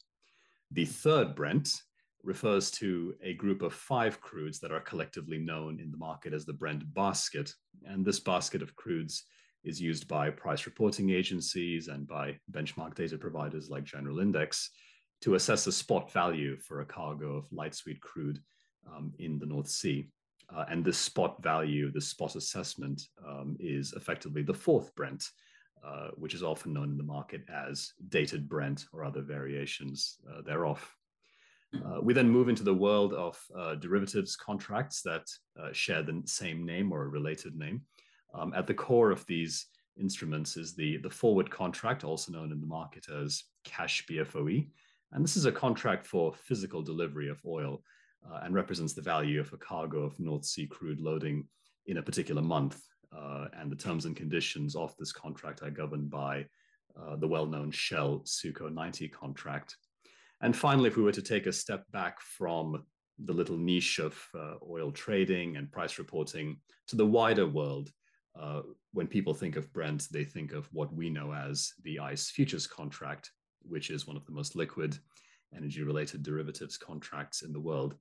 The 0.71 0.85
third 0.85 1.35
Brent 1.35 1.69
refers 2.23 2.69
to 2.71 3.15
a 3.23 3.33
group 3.33 3.61
of 3.61 3.73
five 3.73 4.21
crudes 4.21 4.59
that 4.59 4.71
are 4.71 4.81
collectively 4.81 5.37
known 5.37 5.79
in 5.79 5.91
the 5.91 5.97
market 5.97 6.33
as 6.33 6.45
the 6.45 6.53
Brent 6.53 6.93
basket. 6.93 7.53
And 7.85 8.05
this 8.05 8.19
basket 8.19 8.61
of 8.61 8.75
crudes 8.75 9.21
is 9.63 9.81
used 9.81 10.07
by 10.07 10.29
price 10.29 10.65
reporting 10.65 11.11
agencies 11.11 11.87
and 11.87 12.07
by 12.07 12.37
benchmark 12.51 12.95
data 12.95 13.17
providers 13.17 13.69
like 13.69 13.83
General 13.83 14.19
Index 14.19 14.69
to 15.21 15.35
assess 15.35 15.65
the 15.65 15.71
spot 15.71 16.11
value 16.11 16.57
for 16.57 16.81
a 16.81 16.85
cargo 16.85 17.35
of 17.37 17.51
light 17.51 17.75
sweet 17.75 18.01
crude 18.01 18.39
um, 18.91 19.13
in 19.19 19.37
the 19.37 19.45
North 19.45 19.67
Sea. 19.67 20.09
Uh, 20.55 20.65
and 20.69 20.83
this 20.83 20.97
spot 20.97 21.41
value, 21.41 21.91
the 21.91 22.01
spot 22.01 22.35
assessment, 22.35 23.07
um, 23.27 23.55
is 23.59 23.93
effectively 23.93 24.43
the 24.43 24.53
fourth 24.53 24.93
Brent, 24.95 25.29
uh, 25.85 26.09
which 26.15 26.33
is 26.33 26.43
often 26.43 26.73
known 26.73 26.91
in 26.91 26.97
the 26.97 27.03
market 27.03 27.43
as 27.49 27.93
dated 28.09 28.49
Brent 28.49 28.85
or 28.93 29.03
other 29.03 29.21
variations 29.21 30.17
uh, 30.29 30.41
thereof. 30.41 30.85
Uh, 31.73 32.01
we 32.01 32.13
then 32.13 32.29
move 32.29 32.49
into 32.49 32.63
the 32.63 32.73
world 32.73 33.13
of 33.13 33.39
uh, 33.57 33.75
derivatives 33.75 34.35
contracts 34.35 35.01
that 35.01 35.25
uh, 35.61 35.69
share 35.71 36.03
the 36.03 36.21
same 36.25 36.65
name 36.65 36.91
or 36.91 37.03
a 37.03 37.07
related 37.07 37.55
name. 37.55 37.81
Um, 38.33 38.53
at 38.53 38.67
the 38.67 38.73
core 38.73 39.11
of 39.11 39.25
these 39.25 39.67
instruments 39.99 40.57
is 40.57 40.73
the, 40.73 40.97
the 40.97 41.09
forward 41.09 41.49
contract, 41.49 42.03
also 42.03 42.31
known 42.31 42.51
in 42.51 42.59
the 42.59 42.67
market 42.67 43.07
as 43.09 43.43
cash 43.63 44.05
BFOE. 44.09 44.67
And 45.13 45.23
this 45.23 45.37
is 45.37 45.45
a 45.45 45.51
contract 45.51 46.05
for 46.05 46.33
physical 46.33 46.81
delivery 46.81 47.29
of 47.29 47.41
oil 47.45 47.81
uh, 48.29 48.39
and 48.43 48.53
represents 48.53 48.93
the 48.93 49.01
value 49.01 49.39
of 49.39 49.51
a 49.53 49.57
cargo 49.57 50.03
of 50.03 50.19
North 50.19 50.45
Sea 50.45 50.67
crude 50.67 50.99
loading 50.99 51.47
in 51.87 51.97
a 51.97 52.03
particular 52.03 52.41
month. 52.41 52.81
Uh, 53.15 53.47
and 53.59 53.71
the 53.71 53.75
terms 53.75 54.05
and 54.05 54.15
conditions 54.15 54.75
of 54.75 54.95
this 54.97 55.11
contract 55.11 55.61
are 55.63 55.69
governed 55.69 56.09
by 56.09 56.45
uh, 56.99 57.15
the 57.17 57.27
well 57.27 57.45
known 57.45 57.71
Shell 57.71 58.23
SUKO 58.25 58.71
90 58.71 59.07
contract. 59.09 59.75
And 60.41 60.55
finally, 60.55 60.87
if 60.87 60.97
we 60.97 61.03
were 61.03 61.11
to 61.11 61.21
take 61.21 61.45
a 61.45 61.53
step 61.53 61.83
back 61.91 62.19
from 62.21 62.83
the 63.19 63.33
little 63.33 63.57
niche 63.57 63.99
of 63.99 64.17
uh, 64.33 64.55
oil 64.67 64.91
trading 64.91 65.57
and 65.57 65.71
price 65.71 65.99
reporting 65.99 66.57
to 66.87 66.95
the 66.95 67.05
wider 67.05 67.47
world, 67.47 67.91
uh, 68.39 68.61
when 68.93 69.07
people 69.07 69.33
think 69.33 69.55
of 69.55 69.71
Brent, 69.73 70.07
they 70.11 70.23
think 70.23 70.53
of 70.53 70.67
what 70.71 70.93
we 70.93 71.09
know 71.09 71.33
as 71.33 71.73
the 71.83 71.99
ICE 71.99 72.29
futures 72.29 72.65
contract, 72.65 73.31
which 73.61 73.89
is 73.89 74.07
one 74.07 74.17
of 74.17 74.25
the 74.25 74.31
most 74.31 74.55
liquid 74.55 74.97
energy 75.55 75.83
related 75.83 76.23
derivatives 76.23 76.77
contracts 76.77 77.41
in 77.41 77.51
the 77.51 77.59
world. 77.59 77.95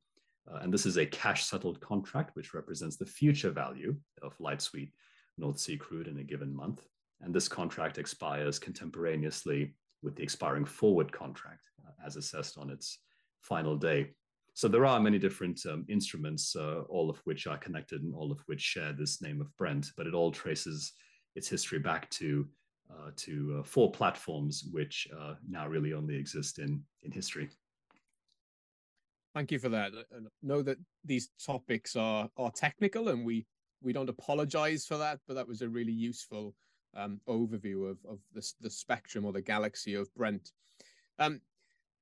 Uh, 0.50 0.58
and 0.62 0.72
this 0.72 0.86
is 0.86 0.96
a 0.96 1.06
cash 1.06 1.44
settled 1.44 1.80
contract, 1.80 2.34
which 2.34 2.54
represents 2.54 2.96
the 2.96 3.06
future 3.06 3.50
value 3.50 3.96
of 4.22 4.38
light 4.40 4.62
sweet 4.62 4.92
North 5.38 5.58
Sea 5.58 5.76
crude 5.76 6.08
in 6.08 6.18
a 6.18 6.24
given 6.24 6.54
month. 6.54 6.86
And 7.20 7.34
this 7.34 7.48
contract 7.48 7.98
expires 7.98 8.58
contemporaneously 8.58 9.74
with 10.02 10.16
the 10.16 10.22
expiring 10.22 10.64
forward 10.64 11.12
contract 11.12 11.68
uh, 11.86 12.06
as 12.06 12.16
assessed 12.16 12.58
on 12.58 12.70
its 12.70 12.98
final 13.40 13.76
day. 13.76 14.10
So 14.54 14.68
there 14.68 14.86
are 14.86 15.00
many 15.00 15.18
different 15.18 15.60
um, 15.66 15.84
instruments, 15.88 16.56
uh, 16.56 16.82
all 16.88 17.08
of 17.08 17.18
which 17.24 17.46
are 17.46 17.58
connected 17.58 18.02
and 18.02 18.14
all 18.14 18.32
of 18.32 18.40
which 18.46 18.60
share 18.60 18.92
this 18.92 19.22
name 19.22 19.40
of 19.40 19.54
Brent, 19.56 19.90
but 19.96 20.06
it 20.06 20.14
all 20.14 20.30
traces 20.30 20.92
its 21.36 21.48
history 21.48 21.78
back 21.78 22.10
to 22.10 22.46
uh, 22.90 23.10
to 23.16 23.58
uh, 23.58 23.62
four 23.62 23.92
platforms, 23.92 24.64
which 24.72 25.06
uh, 25.16 25.34
now 25.48 25.68
really 25.68 25.92
only 25.92 26.16
exist 26.16 26.58
in 26.58 26.82
in 27.04 27.12
history. 27.12 27.48
Thank 29.34 29.52
you 29.52 29.58
for 29.58 29.68
that. 29.68 29.92
I 29.94 30.18
know 30.42 30.62
that 30.62 30.78
these 31.04 31.30
topics 31.44 31.94
are 31.96 32.28
are 32.36 32.50
technical, 32.50 33.08
and 33.08 33.24
we 33.24 33.46
we 33.80 33.92
don't 33.92 34.08
apologize 34.08 34.86
for 34.86 34.98
that, 34.98 35.20
but 35.26 35.34
that 35.34 35.48
was 35.48 35.62
a 35.62 35.68
really 35.68 35.92
useful 35.92 36.54
um, 36.94 37.20
overview 37.28 37.90
of 37.90 37.98
of 38.08 38.18
the 38.34 38.52
the 38.60 38.70
spectrum 38.70 39.24
or 39.24 39.32
the 39.32 39.40
galaxy 39.40 39.94
of 39.94 40.12
Brent. 40.14 40.50
Um, 41.18 41.40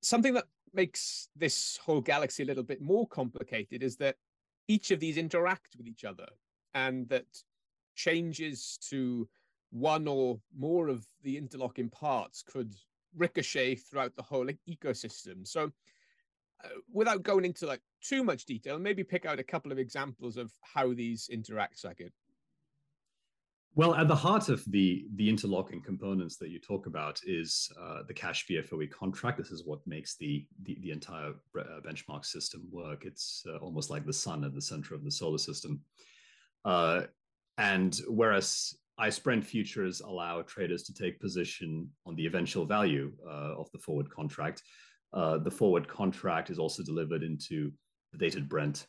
something 0.00 0.34
that 0.34 0.46
makes 0.72 1.28
this 1.36 1.78
whole 1.82 2.00
galaxy 2.00 2.42
a 2.42 2.46
little 2.46 2.62
bit 2.62 2.80
more 2.80 3.06
complicated 3.08 3.82
is 3.82 3.96
that 3.96 4.16
each 4.68 4.90
of 4.90 5.00
these 5.00 5.16
interact 5.16 5.76
with 5.76 5.86
each 5.86 6.04
other, 6.04 6.28
and 6.74 7.08
that 7.08 7.26
changes 7.94 8.78
to 8.88 9.28
one 9.70 10.08
or 10.08 10.40
more 10.56 10.88
of 10.88 11.06
the 11.22 11.36
interlocking 11.36 11.90
parts 11.90 12.42
could 12.42 12.74
ricochet 13.16 13.74
throughout 13.74 14.14
the 14.16 14.22
whole 14.22 14.48
ecosystem. 14.68 15.46
So, 15.46 15.64
uh, 15.64 15.68
without 16.92 17.22
going 17.22 17.44
into 17.44 17.66
like 17.66 17.80
too 18.02 18.24
much 18.24 18.44
detail, 18.44 18.78
maybe 18.78 19.04
pick 19.04 19.26
out 19.26 19.38
a 19.38 19.44
couple 19.44 19.72
of 19.72 19.78
examples 19.78 20.36
of 20.36 20.52
how 20.62 20.92
these 20.92 21.28
interact, 21.30 21.82
Saket. 21.82 22.10
Well, 23.74 23.94
at 23.94 24.08
the 24.08 24.16
heart 24.16 24.48
of 24.48 24.64
the 24.66 25.06
the 25.14 25.28
interlocking 25.28 25.80
components 25.80 26.36
that 26.38 26.50
you 26.50 26.58
talk 26.58 26.86
about 26.86 27.20
is 27.24 27.70
uh, 27.80 28.02
the 28.08 28.14
cash 28.14 28.46
BFOE 28.48 28.90
contract. 28.90 29.38
This 29.38 29.52
is 29.52 29.64
what 29.64 29.86
makes 29.86 30.16
the 30.16 30.46
the, 30.64 30.76
the 30.80 30.90
entire 30.90 31.34
uh, 31.56 31.80
benchmark 31.86 32.24
system 32.24 32.66
work. 32.72 33.04
It's 33.04 33.44
uh, 33.48 33.58
almost 33.58 33.88
like 33.88 34.04
the 34.04 34.12
sun 34.12 34.42
at 34.44 34.54
the 34.54 34.62
center 34.62 34.94
of 34.94 35.04
the 35.04 35.12
solar 35.12 35.38
system. 35.38 35.80
Uh, 36.64 37.02
and 37.56 38.00
whereas 38.08 38.74
ICE 38.98 39.18
Brent 39.20 39.44
futures 39.44 40.00
allow 40.00 40.42
traders 40.42 40.82
to 40.84 40.92
take 40.92 41.20
position 41.20 41.88
on 42.04 42.16
the 42.16 42.26
eventual 42.26 42.66
value 42.66 43.12
uh, 43.24 43.54
of 43.56 43.70
the 43.70 43.78
forward 43.78 44.10
contract, 44.10 44.62
uh, 45.12 45.38
the 45.38 45.50
forward 45.50 45.88
contract 45.88 46.50
is 46.50 46.58
also 46.58 46.82
delivered 46.82 47.22
into 47.22 47.72
the 48.12 48.18
dated 48.18 48.48
Brent 48.48 48.86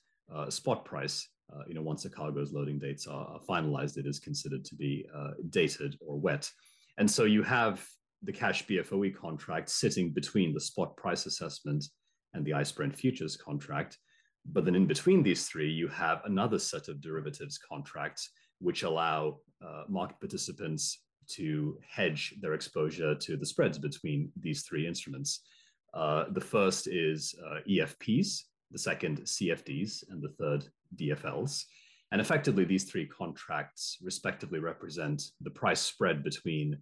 spot 0.49 0.85
price 0.85 1.27
uh, 1.53 1.63
you 1.67 1.73
know, 1.73 1.81
once 1.81 2.03
the 2.03 2.09
cargo's 2.09 2.53
loading 2.53 2.77
dates 2.77 3.07
are, 3.07 3.39
finalized, 3.49 3.97
it 3.97 4.05
is 4.05 4.19
considered 4.19 4.63
to 4.65 4.75
be 4.75 5.05
uh, 5.15 5.31
dated 5.49 5.97
or 5.99 6.19
wet. 6.19 6.49
And 6.97 7.09
so 7.09 7.23
you 7.23 7.43
have 7.43 7.85
the 8.23 8.33
cash 8.33 8.65
BFOE 8.67 9.15
contract 9.15 9.69
sitting 9.69 10.11
between 10.11 10.53
the 10.53 10.59
spot 10.59 10.95
price 10.97 11.25
assessment 11.25 11.85
and 12.33 12.45
the 12.45 12.53
ICE 12.53 12.71
Brent 12.71 12.95
futures 12.95 13.35
contract. 13.35 13.97
But 14.45 14.65
then 14.65 14.75
in 14.75 14.85
between 14.85 15.23
these 15.23 15.47
three, 15.47 15.71
you 15.71 15.87
have 15.87 16.21
another 16.25 16.59
set 16.59 16.87
of 16.87 17.01
derivatives 17.01 17.57
contracts 17.57 18.29
which 18.59 18.83
allow 18.83 19.37
uh, 19.65 19.83
market 19.87 20.19
participants 20.19 21.01
to 21.31 21.77
hedge 21.87 22.35
their 22.41 22.53
exposure 22.53 23.15
to 23.15 23.37
the 23.37 23.45
spreads 23.45 23.77
between 23.77 24.31
these 24.39 24.63
three 24.63 24.85
instruments. 24.85 25.41
Uh, 25.93 26.25
the 26.31 26.41
first 26.41 26.87
is 26.87 27.35
uh, 27.45 27.59
EFPs, 27.67 28.43
the 28.71 28.77
second 28.77 29.21
CFDs, 29.21 30.03
and 30.09 30.21
the 30.21 30.29
third 30.29 30.65
DFLs. 30.95 31.63
And 32.11 32.21
effectively, 32.21 32.65
these 32.65 32.85
three 32.85 33.05
contracts 33.05 33.97
respectively 34.01 34.59
represent 34.59 35.21
the 35.41 35.51
price 35.51 35.81
spread 35.81 36.23
between 36.23 36.77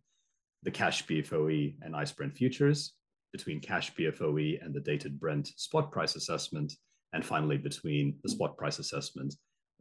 the 0.64 0.72
cash 0.72 1.06
BFOE 1.06 1.76
and 1.82 1.96
ICE 1.96 2.12
Brent 2.14 2.36
futures, 2.36 2.94
between 3.32 3.60
cash 3.60 3.94
BFOE 3.96 4.64
and 4.64 4.74
the 4.74 4.80
dated 4.80 5.20
Brent 5.20 5.48
spot 5.58 5.92
price 5.92 6.16
assessment, 6.16 6.74
and 7.14 7.26
finally 7.26 7.58
between 7.58 8.18
the 8.24 8.30
spot 8.30 8.58
price 8.58 8.80
assessment 8.80 9.36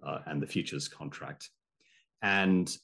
uh, 0.06 0.18
and 0.26 0.42
the 0.42 0.46
futures 0.46 0.88
contract. 0.88 1.48
And 2.22 2.76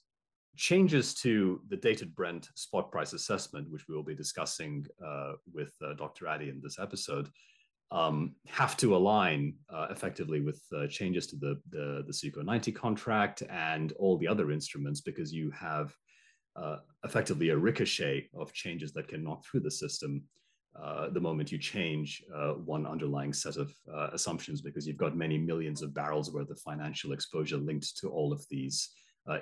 changes 0.57 1.15
to 1.15 1.61
the 1.69 1.77
dated 1.77 2.15
Brent 2.15 2.49
spot 2.55 2.91
price 2.91 3.13
assessment, 3.13 3.71
which 3.71 3.89
we 3.89 3.95
will 3.95 4.03
be 4.03 4.15
discussing 4.15 4.87
uh, 5.05 5.33
with 5.53 5.73
uh, 5.85 5.95
Dr. 5.95 6.29
Adi 6.29 6.49
in 6.49 6.61
this 6.63 6.79
episode, 6.79 7.29
um, 7.91 8.35
have 8.47 8.77
to 8.79 8.97
align 8.97 9.55
uh, 9.69 9.89
effectively 9.91 10.41
with 10.41 10.63
uh, 10.75 10.87
changes 10.87 11.27
to 11.29 11.37
the, 11.37 11.61
the, 11.71 12.05
the 12.07 12.13
SUKO 12.13 12.45
90 12.45 12.73
contract 12.73 13.43
and 13.51 13.93
all 13.93 14.17
the 14.17 14.29
other 14.29 14.51
instruments 14.51 15.01
because 15.01 15.33
you 15.33 15.51
have 15.51 15.95
uh, 16.57 16.79
effectively 17.05 17.51
a 17.51 17.57
ricochet 17.57 18.29
of 18.35 18.53
changes 18.53 18.93
that 18.93 19.09
can 19.09 19.23
knock 19.23 19.45
through 19.45 19.61
the 19.61 19.71
system 19.71 20.23
uh, 20.83 21.11
the 21.11 21.21
moment 21.21 21.53
you 21.53 21.59
change 21.59 22.25
one 22.65 22.87
underlying 22.87 23.35
set 23.35 23.57
of 23.57 23.75
assumptions 24.15 24.63
because 24.63 24.87
you've 24.87 24.97
got 24.97 25.15
many 25.15 25.37
millions 25.37 25.83
of 25.83 25.93
barrels 25.93 26.33
worth 26.33 26.49
of 26.49 26.59
financial 26.61 27.13
exposure 27.13 27.59
linked 27.59 27.95
to 27.99 28.09
all 28.09 28.33
of 28.33 28.43
these 28.49 28.89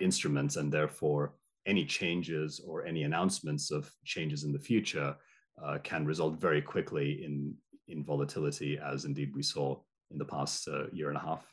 instruments 0.00 0.56
and 0.56 0.72
therefore 0.72 1.34
any 1.66 1.84
changes 1.84 2.60
or 2.66 2.84
any 2.84 3.02
announcements 3.04 3.70
of 3.70 3.90
changes 4.04 4.44
in 4.44 4.52
the 4.52 4.58
future 4.58 5.16
uh, 5.62 5.78
can 5.82 6.04
result 6.04 6.40
very 6.40 6.62
quickly 6.62 7.25
in 7.25 7.54
in 7.88 8.04
volatility, 8.04 8.78
as 8.78 9.04
indeed 9.04 9.34
we 9.34 9.42
saw 9.42 9.76
in 10.10 10.18
the 10.18 10.25
past 10.25 10.68
uh, 10.68 10.87
year 10.92 11.08
and 11.08 11.16
a 11.16 11.20
half. 11.20 11.44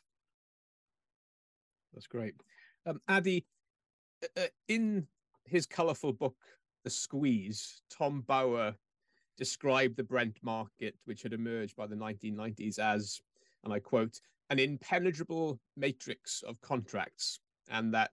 That's 1.94 2.08
great. 2.08 2.36
Um, 2.86 3.02
uh, 3.08 3.22
uh, 4.38 4.48
in 4.68 5.08
his 5.46 5.66
colorful 5.66 6.14
book, 6.14 6.38
The 6.84 6.90
Squeeze, 6.90 7.82
Tom 7.90 8.22
Bower 8.22 8.76
described 9.38 9.98
the 9.98 10.04
Brent 10.04 10.38
market, 10.44 10.96
which 11.06 11.24
had 11.24 11.34
emerged 11.34 11.76
by 11.76 11.88
the 11.88 11.96
1990s, 11.96 12.80
as, 12.80 13.20
and 13.64 13.74
I 13.74 13.80
quote, 13.80 14.20
an 14.50 14.60
impenetrable 14.60 15.60
matrix 15.76 16.44
of 16.44 16.60
contracts, 16.62 17.40
and 17.70 17.94
that 17.94 18.12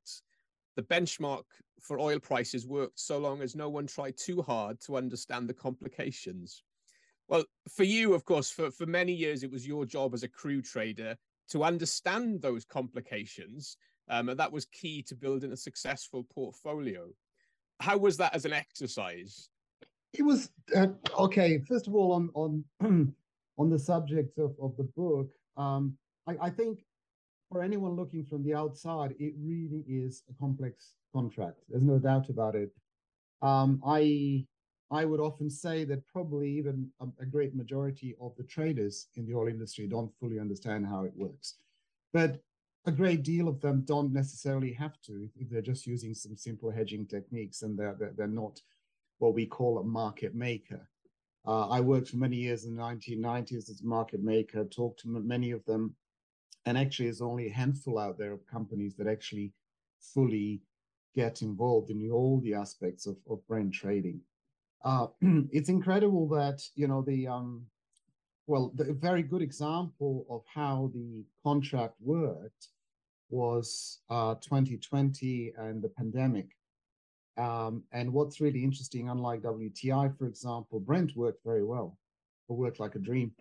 the 0.76 0.82
benchmark 0.82 1.44
for 1.80 1.98
oil 1.98 2.18
prices 2.18 2.66
worked 2.66 2.98
so 2.98 3.18
long 3.18 3.42
as 3.42 3.54
no 3.54 3.68
one 3.68 3.86
tried 3.86 4.16
too 4.16 4.42
hard 4.42 4.80
to 4.80 4.96
understand 4.96 5.48
the 5.48 5.54
complications. 5.54 6.62
Well, 7.28 7.44
for 7.68 7.84
you, 7.84 8.14
of 8.14 8.24
course, 8.24 8.50
for, 8.50 8.70
for 8.70 8.86
many 8.86 9.12
years, 9.12 9.42
it 9.42 9.50
was 9.50 9.66
your 9.66 9.86
job 9.86 10.14
as 10.14 10.22
a 10.22 10.28
crew 10.28 10.60
trader 10.62 11.16
to 11.50 11.64
understand 11.64 12.42
those 12.42 12.64
complications. 12.64 13.76
Um, 14.08 14.28
and 14.28 14.38
that 14.38 14.52
was 14.52 14.66
key 14.66 15.02
to 15.04 15.14
building 15.14 15.52
a 15.52 15.56
successful 15.56 16.24
portfolio. 16.24 17.08
How 17.80 17.96
was 17.96 18.16
that 18.18 18.34
as 18.34 18.44
an 18.44 18.52
exercise? 18.52 19.48
It 20.12 20.22
was 20.22 20.50
uh, 20.76 20.88
okay. 21.18 21.58
First 21.66 21.88
of 21.88 21.94
all, 21.94 22.12
on 22.12 22.30
on 22.34 22.64
on 23.58 23.70
the 23.70 23.78
subject 23.78 24.38
of, 24.38 24.54
of 24.62 24.76
the 24.76 24.84
book, 24.84 25.28
um, 25.56 25.96
I, 26.26 26.36
I 26.42 26.50
think 26.50 26.84
for 27.54 27.62
anyone 27.62 27.94
looking 27.94 28.24
from 28.24 28.42
the 28.42 28.52
outside, 28.52 29.14
it 29.20 29.32
really 29.38 29.84
is 29.86 30.24
a 30.28 30.34
complex 30.40 30.94
contract. 31.12 31.60
There's 31.68 31.84
no 31.84 32.00
doubt 32.00 32.28
about 32.28 32.56
it. 32.56 32.72
Um, 33.42 33.80
I 33.86 34.44
I 34.90 35.04
would 35.04 35.20
often 35.20 35.48
say 35.48 35.84
that 35.84 36.06
probably 36.08 36.50
even 36.50 36.90
a, 37.00 37.06
a, 37.20 37.26
great 37.26 37.54
majority 37.54 38.16
of 38.20 38.34
the 38.36 38.42
traders 38.42 39.06
in 39.16 39.24
the 39.26 39.34
oil 39.34 39.48
industry 39.48 39.86
don't 39.86 40.12
fully 40.20 40.38
understand 40.38 40.86
how 40.86 41.04
it 41.04 41.12
works. 41.16 41.54
But 42.12 42.40
a 42.86 42.92
great 42.92 43.22
deal 43.22 43.48
of 43.48 43.60
them 43.60 43.82
don't 43.86 44.12
necessarily 44.12 44.72
have 44.72 45.00
to 45.06 45.28
if 45.36 45.48
they're 45.48 45.62
just 45.72 45.86
using 45.86 46.12
some 46.14 46.36
simple 46.36 46.70
hedging 46.70 47.06
techniques 47.06 47.62
and 47.62 47.78
they're, 47.78 47.96
they're, 47.98 48.14
they're 48.16 48.26
not 48.26 48.60
what 49.18 49.34
we 49.34 49.46
call 49.46 49.78
a 49.78 49.84
market 49.84 50.34
maker. 50.34 50.88
Uh, 51.46 51.68
I 51.68 51.80
worked 51.80 52.08
for 52.08 52.18
many 52.18 52.36
years 52.36 52.64
in 52.64 52.76
the 52.76 52.82
1990s 52.82 53.70
as 53.70 53.80
a 53.82 53.86
market 53.86 54.22
maker, 54.22 54.64
talked 54.64 55.00
to 55.00 55.08
many 55.08 55.50
of 55.52 55.64
them, 55.64 55.94
and 56.66 56.78
actually, 56.78 57.06
there's 57.06 57.20
only 57.20 57.48
a 57.48 57.52
handful 57.52 57.98
out 57.98 58.18
there 58.18 58.32
of 58.32 58.46
companies 58.46 58.94
that 58.96 59.06
actually 59.06 59.52
fully 60.00 60.62
get 61.14 61.42
involved 61.42 61.90
in 61.90 62.10
all 62.10 62.40
the 62.40 62.54
aspects 62.54 63.06
of, 63.06 63.16
of 63.30 63.46
Brent 63.46 63.72
trading. 63.72 64.20
Uh, 64.84 65.06
it's 65.52 65.68
incredible 65.68 66.28
that 66.28 66.62
you 66.74 66.88
know 66.88 67.02
the 67.02 67.26
um, 67.28 67.66
well, 68.46 68.72
the 68.74 68.92
very 68.92 69.22
good 69.22 69.42
example 69.42 70.26
of 70.28 70.42
how 70.52 70.90
the 70.94 71.24
contract 71.42 71.94
worked 72.00 72.68
was 73.30 74.00
uh, 74.10 74.34
2020 74.34 75.54
and 75.56 75.82
the 75.82 75.88
pandemic. 75.88 76.48
Um, 77.36 77.82
and 77.92 78.12
what's 78.12 78.40
really 78.40 78.62
interesting, 78.62 79.08
unlike 79.08 79.42
WTI, 79.42 80.16
for 80.16 80.26
example, 80.26 80.78
Brent 80.78 81.16
worked 81.16 81.42
very 81.44 81.64
well, 81.64 81.98
it 82.48 82.52
worked 82.52 82.80
like 82.80 82.94
a 82.94 83.00
dream. 83.00 83.32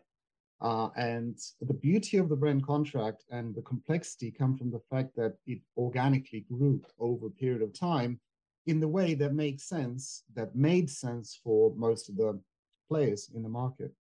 Uh, 0.62 0.90
and 0.96 1.38
the 1.62 1.74
beauty 1.74 2.18
of 2.18 2.30
the 2.30 2.36
Brent 2.36 2.66
contract 2.66 3.26
and 3.32 3.54
the 3.54 3.62
complexity 3.64 4.32
come 4.32 4.56
from 4.58 4.72
the 4.72 4.82
fact 4.90 5.16
that 5.18 5.36
it 5.46 5.60
organically 5.78 6.46
grew 6.50 6.82
over 7.00 7.28
a 7.28 7.32
period 7.32 7.62
of 7.62 7.78
time 7.78 8.20
in 8.66 8.80
the 8.80 8.88
way 8.88 9.14
that 9.14 9.34
makes 9.34 9.64
sense, 9.68 10.24
that 10.36 10.56
made 10.56 10.90
sense 10.90 11.40
for 11.44 11.74
most 11.76 12.10
of 12.10 12.16
the 12.16 12.40
players 12.90 13.30
in 13.36 13.44
the 13.44 13.50
market, 13.50 13.92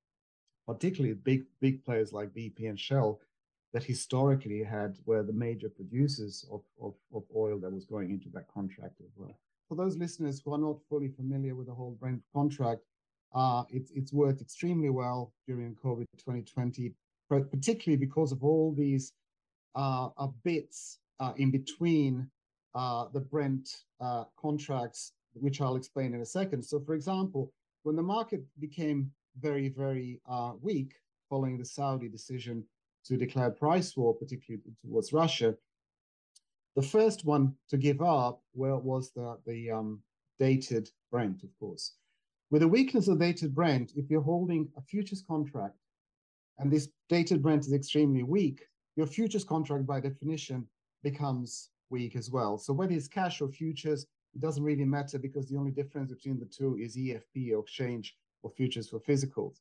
particularly 0.66 1.14
big 1.14 1.44
big 1.60 1.84
players 1.84 2.12
like 2.12 2.28
BP 2.30 2.68
and 2.68 2.78
Shell, 2.78 3.20
that 3.72 3.82
historically 3.82 4.62
had 4.62 4.96
were 5.06 5.22
the 5.22 5.32
major 5.32 5.68
producers 5.68 6.44
of, 6.52 6.62
of, 6.80 6.94
of 7.14 7.24
oil 7.34 7.58
that 7.58 7.72
was 7.72 7.86
going 7.86 8.10
into 8.10 8.28
that 8.30 8.46
contract 8.52 9.00
as 9.00 9.12
well. 9.16 9.36
For 9.68 9.74
those 9.76 9.96
listeners 9.96 10.40
who 10.44 10.52
are 10.52 10.58
not 10.58 10.76
fully 10.88 11.08
familiar 11.08 11.54
with 11.54 11.66
the 11.66 11.74
whole 11.74 11.96
Brent 11.98 12.22
contract, 12.32 12.82
it's 13.70 13.90
it's 13.92 14.12
worked 14.12 14.40
extremely 14.40 14.90
well 14.90 15.32
during 15.46 15.74
COVID 15.74 16.06
2020, 16.18 16.94
particularly 17.28 17.96
because 17.96 18.32
of 18.32 18.42
all 18.44 18.74
these 18.76 19.12
uh, 19.74 20.08
bits 20.44 20.98
uh, 21.20 21.32
in 21.36 21.50
between 21.50 22.28
uh, 22.74 23.06
the 23.12 23.20
Brent 23.20 23.68
uh, 24.00 24.24
contracts, 24.40 25.12
which 25.34 25.60
I'll 25.60 25.76
explain 25.76 26.14
in 26.14 26.20
a 26.20 26.26
second. 26.26 26.62
So, 26.64 26.80
for 26.80 26.94
example, 26.94 27.52
when 27.82 27.96
the 27.96 28.02
market 28.02 28.42
became 28.60 29.10
very, 29.40 29.68
very 29.68 30.20
uh, 30.28 30.52
weak 30.60 30.94
following 31.28 31.58
the 31.58 31.64
Saudi 31.64 32.08
decision 32.08 32.64
to 33.04 33.16
declare 33.16 33.50
price 33.50 33.96
war, 33.96 34.14
particularly 34.14 34.62
towards 34.84 35.12
Russia, 35.12 35.54
the 36.76 36.82
first 36.82 37.24
one 37.24 37.54
to 37.68 37.76
give 37.76 38.00
up 38.00 38.42
well, 38.54 38.80
was 38.80 39.10
the, 39.12 39.38
the 39.46 39.70
um, 39.70 40.02
dated 40.38 40.90
Brent, 41.10 41.42
of 41.42 41.50
course. 41.58 41.94
With 42.52 42.60
a 42.60 42.68
weakness 42.68 43.08
of 43.08 43.18
dated 43.18 43.54
Brent, 43.54 43.94
if 43.96 44.10
you're 44.10 44.20
holding 44.20 44.68
a 44.76 44.82
futures 44.82 45.24
contract 45.26 45.78
and 46.58 46.70
this 46.70 46.90
dated 47.08 47.42
Brent 47.42 47.64
is 47.64 47.72
extremely 47.72 48.24
weak, 48.24 48.60
your 48.94 49.06
futures 49.06 49.42
contract 49.42 49.86
by 49.86 50.00
definition 50.00 50.68
becomes 51.02 51.70
weak 51.88 52.14
as 52.14 52.30
well. 52.30 52.58
So 52.58 52.74
whether 52.74 52.92
it's 52.92 53.08
cash 53.08 53.40
or 53.40 53.48
futures, 53.48 54.04
it 54.34 54.42
doesn't 54.42 54.62
really 54.62 54.84
matter 54.84 55.18
because 55.18 55.48
the 55.48 55.56
only 55.56 55.70
difference 55.70 56.12
between 56.12 56.38
the 56.38 56.44
two 56.44 56.76
is 56.76 56.94
EFP 56.94 57.52
or 57.54 57.60
exchange 57.60 58.18
or 58.42 58.50
futures 58.50 58.90
for 58.90 59.00
physicals. 59.00 59.60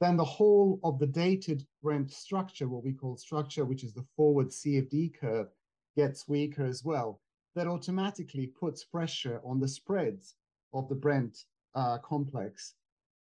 Then 0.00 0.16
the 0.16 0.24
whole 0.24 0.80
of 0.82 0.98
the 0.98 1.06
dated 1.06 1.64
Brent 1.84 2.10
structure, 2.10 2.68
what 2.68 2.82
we 2.82 2.94
call 2.94 3.16
structure, 3.16 3.64
which 3.64 3.84
is 3.84 3.94
the 3.94 4.06
forward 4.16 4.48
CFD 4.48 5.14
curve, 5.14 5.50
gets 5.94 6.26
weaker 6.26 6.66
as 6.66 6.82
well. 6.84 7.20
That 7.54 7.68
automatically 7.68 8.48
puts 8.48 8.82
pressure 8.82 9.40
on 9.44 9.60
the 9.60 9.68
spreads 9.68 10.34
of 10.74 10.88
the 10.88 10.96
Brent 10.96 11.44
uh, 11.78 11.98
complex 11.98 12.74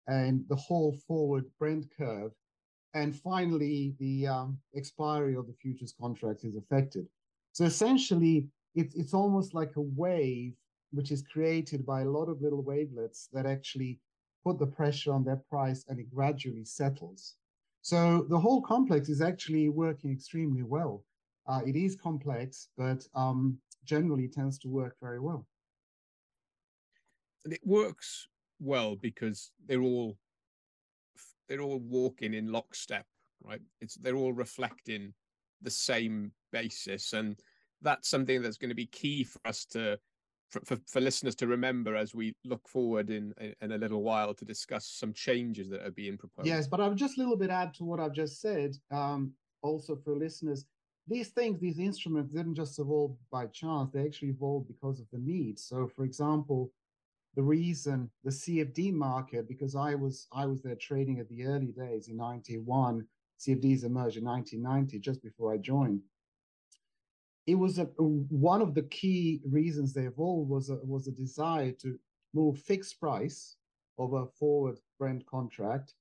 and 0.07 0.43
the 0.49 0.55
whole 0.55 0.93
forward 1.07 1.45
Brent 1.59 1.85
curve. 1.95 2.31
And 2.93 3.15
finally, 3.15 3.95
the 3.99 4.27
um, 4.27 4.57
expiry 4.75 5.35
of 5.35 5.45
the 5.47 5.57
futures 5.61 5.93
contract 6.01 6.43
is 6.43 6.55
affected. 6.55 7.05
So 7.51 7.65
essentially, 7.65 8.47
it, 8.73 8.87
it's 8.95 9.13
almost 9.13 9.53
like 9.53 9.75
a 9.75 9.81
wave 10.05 10.53
which 10.91 11.11
is 11.11 11.21
created 11.33 11.85
by 11.85 12.01
a 12.01 12.09
lot 12.17 12.29
of 12.29 12.41
little 12.41 12.63
wavelets 12.63 13.29
that 13.33 13.45
actually 13.45 13.99
put 14.43 14.57
the 14.57 14.65
pressure 14.79 15.11
on 15.11 15.23
their 15.23 15.41
price 15.49 15.85
and 15.89 15.99
it 15.99 16.09
gradually 16.15 16.65
settles. 16.65 17.35
So 17.81 18.25
the 18.29 18.39
whole 18.39 18.61
complex 18.61 19.09
is 19.09 19.21
actually 19.21 19.69
working 19.69 20.11
extremely 20.11 20.63
well. 20.63 21.03
Uh, 21.47 21.61
it 21.65 21.75
is 21.75 21.95
complex, 21.95 22.69
but 22.77 23.05
um, 23.13 23.57
generally 23.85 24.27
tends 24.27 24.57
to 24.59 24.67
work 24.69 24.95
very 25.01 25.19
well. 25.19 25.45
And 27.43 27.53
it 27.53 27.61
works 27.63 28.27
well 28.59 28.95
because 28.95 29.51
they're 29.67 29.81
all 29.81 30.17
they're 31.47 31.61
all 31.61 31.79
walking 31.79 32.33
in 32.33 32.51
lockstep, 32.51 33.05
right? 33.43 33.61
It's 33.81 33.95
they're 33.95 34.15
all 34.15 34.33
reflecting 34.33 35.13
the 35.61 35.69
same 35.69 36.31
basis. 36.51 37.13
And 37.13 37.39
that's 37.81 38.09
something 38.09 38.41
that's 38.41 38.57
going 38.57 38.69
to 38.69 38.75
be 38.75 38.87
key 38.87 39.23
for 39.23 39.39
us 39.45 39.65
to, 39.65 39.97
for, 40.49 40.61
for, 40.65 40.77
for 40.87 41.01
listeners 41.01 41.35
to 41.35 41.47
remember 41.47 41.95
as 41.95 42.13
we 42.13 42.35
look 42.45 42.67
forward 42.67 43.09
in, 43.09 43.33
in 43.61 43.71
a 43.71 43.77
little 43.77 44.01
while 44.01 44.33
to 44.33 44.45
discuss 44.45 44.87
some 44.87 45.13
changes 45.13 45.69
that 45.69 45.85
are 45.85 45.91
being 45.91 46.17
proposed. 46.17 46.47
Yes, 46.47 46.67
but 46.67 46.79
I'll 46.79 46.93
just 46.93 47.17
a 47.17 47.21
little 47.21 47.37
bit 47.37 47.49
add 47.49 47.73
to 47.75 47.83
what 47.83 47.99
I've 47.99 48.13
just 48.13 48.41
said. 48.41 48.75
Um, 48.91 49.33
also 49.61 49.95
for 49.95 50.15
listeners, 50.15 50.65
these 51.07 51.29
things, 51.29 51.59
these 51.59 51.79
instruments 51.79 52.33
didn't 52.33 52.55
just 52.55 52.79
evolve 52.79 53.15
by 53.31 53.45
chance. 53.47 53.91
They 53.91 54.05
actually 54.05 54.29
evolved 54.29 54.67
because 54.67 54.99
of 54.99 55.05
the 55.11 55.19
need. 55.19 55.57
So, 55.57 55.89
for 55.95 56.03
example, 56.03 56.71
the 57.37 57.43
reason 57.43 58.09
the 58.23 58.31
CFD 58.31 58.91
market, 58.91 59.47
because 59.47 59.75
I 59.75 59.93
was 59.93 60.27
I 60.33 60.47
was 60.47 60.63
there 60.63 60.75
trading 60.75 61.19
at 61.19 61.29
the 61.29 61.45
early 61.45 61.67
days 61.67 62.07
in 62.07 62.17
'91 62.17 63.05
CFDs 63.39 63.83
emerged 63.83 64.17
in 64.17 64.25
1990, 64.25 64.97
just 64.99 65.21
before 65.21 65.53
I 65.53 65.57
joined. 65.57 66.01
It 67.45 67.53
was 67.53 67.77
a, 67.77 67.85
one 67.85 68.63
of 68.63 68.73
the 68.73 68.81
key 68.81 69.41
reasons 69.47 69.93
they 69.93 70.07
evolved 70.07 70.49
was 70.49 70.71
a, 70.71 70.77
was 70.77 71.07
a 71.07 71.11
desire 71.11 71.71
to 71.73 71.99
move 72.33 72.57
fixed 72.57 72.99
price 72.99 73.55
of 73.99 74.13
a 74.13 74.25
forward 74.25 74.79
Brent 74.97 75.23
contract 75.27 75.93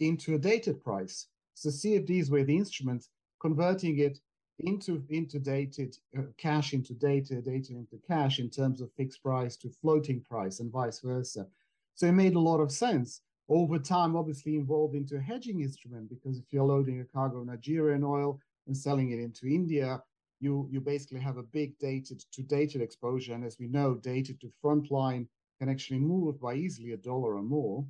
into 0.00 0.34
a 0.34 0.38
dated 0.38 0.82
price. 0.82 1.28
So 1.54 1.68
CFDs 1.68 2.30
were 2.32 2.42
the 2.42 2.56
instruments 2.56 3.10
converting 3.40 4.00
it 4.00 4.18
into 4.64 5.02
into 5.08 5.38
dated 5.38 5.96
uh, 6.16 6.22
cash 6.36 6.72
into 6.72 6.94
data, 6.94 7.40
data 7.40 7.72
into 7.72 7.98
cash 8.06 8.38
in 8.38 8.50
terms 8.50 8.80
of 8.80 8.92
fixed 8.96 9.22
price 9.22 9.56
to 9.56 9.70
floating 9.80 10.20
price 10.22 10.60
and 10.60 10.70
vice 10.72 11.00
versa. 11.00 11.46
So 11.94 12.06
it 12.06 12.12
made 12.12 12.34
a 12.34 12.40
lot 12.40 12.60
of 12.60 12.72
sense 12.72 13.22
over 13.50 13.78
time 13.78 14.14
obviously 14.14 14.56
evolved 14.56 14.94
into 14.94 15.16
a 15.16 15.20
hedging 15.20 15.60
instrument 15.60 16.08
because 16.08 16.38
if 16.38 16.44
you're 16.50 16.64
loading 16.64 17.00
a 17.00 17.04
cargo 17.04 17.40
of 17.40 17.46
Nigerian 17.46 18.04
oil 18.04 18.38
and 18.66 18.76
selling 18.76 19.10
it 19.10 19.18
into 19.18 19.46
India, 19.46 20.00
you 20.38 20.68
you 20.70 20.80
basically 20.80 21.20
have 21.20 21.36
a 21.36 21.42
big 21.42 21.76
dated 21.78 22.24
to 22.32 22.42
dated 22.42 22.80
exposure. 22.80 23.34
And 23.34 23.44
as 23.44 23.58
we 23.58 23.66
know, 23.66 23.94
dated 23.94 24.40
to 24.40 24.52
frontline 24.64 25.26
can 25.58 25.68
actually 25.68 25.98
move 25.98 26.40
by 26.40 26.54
easily 26.54 26.92
a 26.92 26.96
dollar 26.96 27.36
or 27.36 27.42
more. 27.42 27.84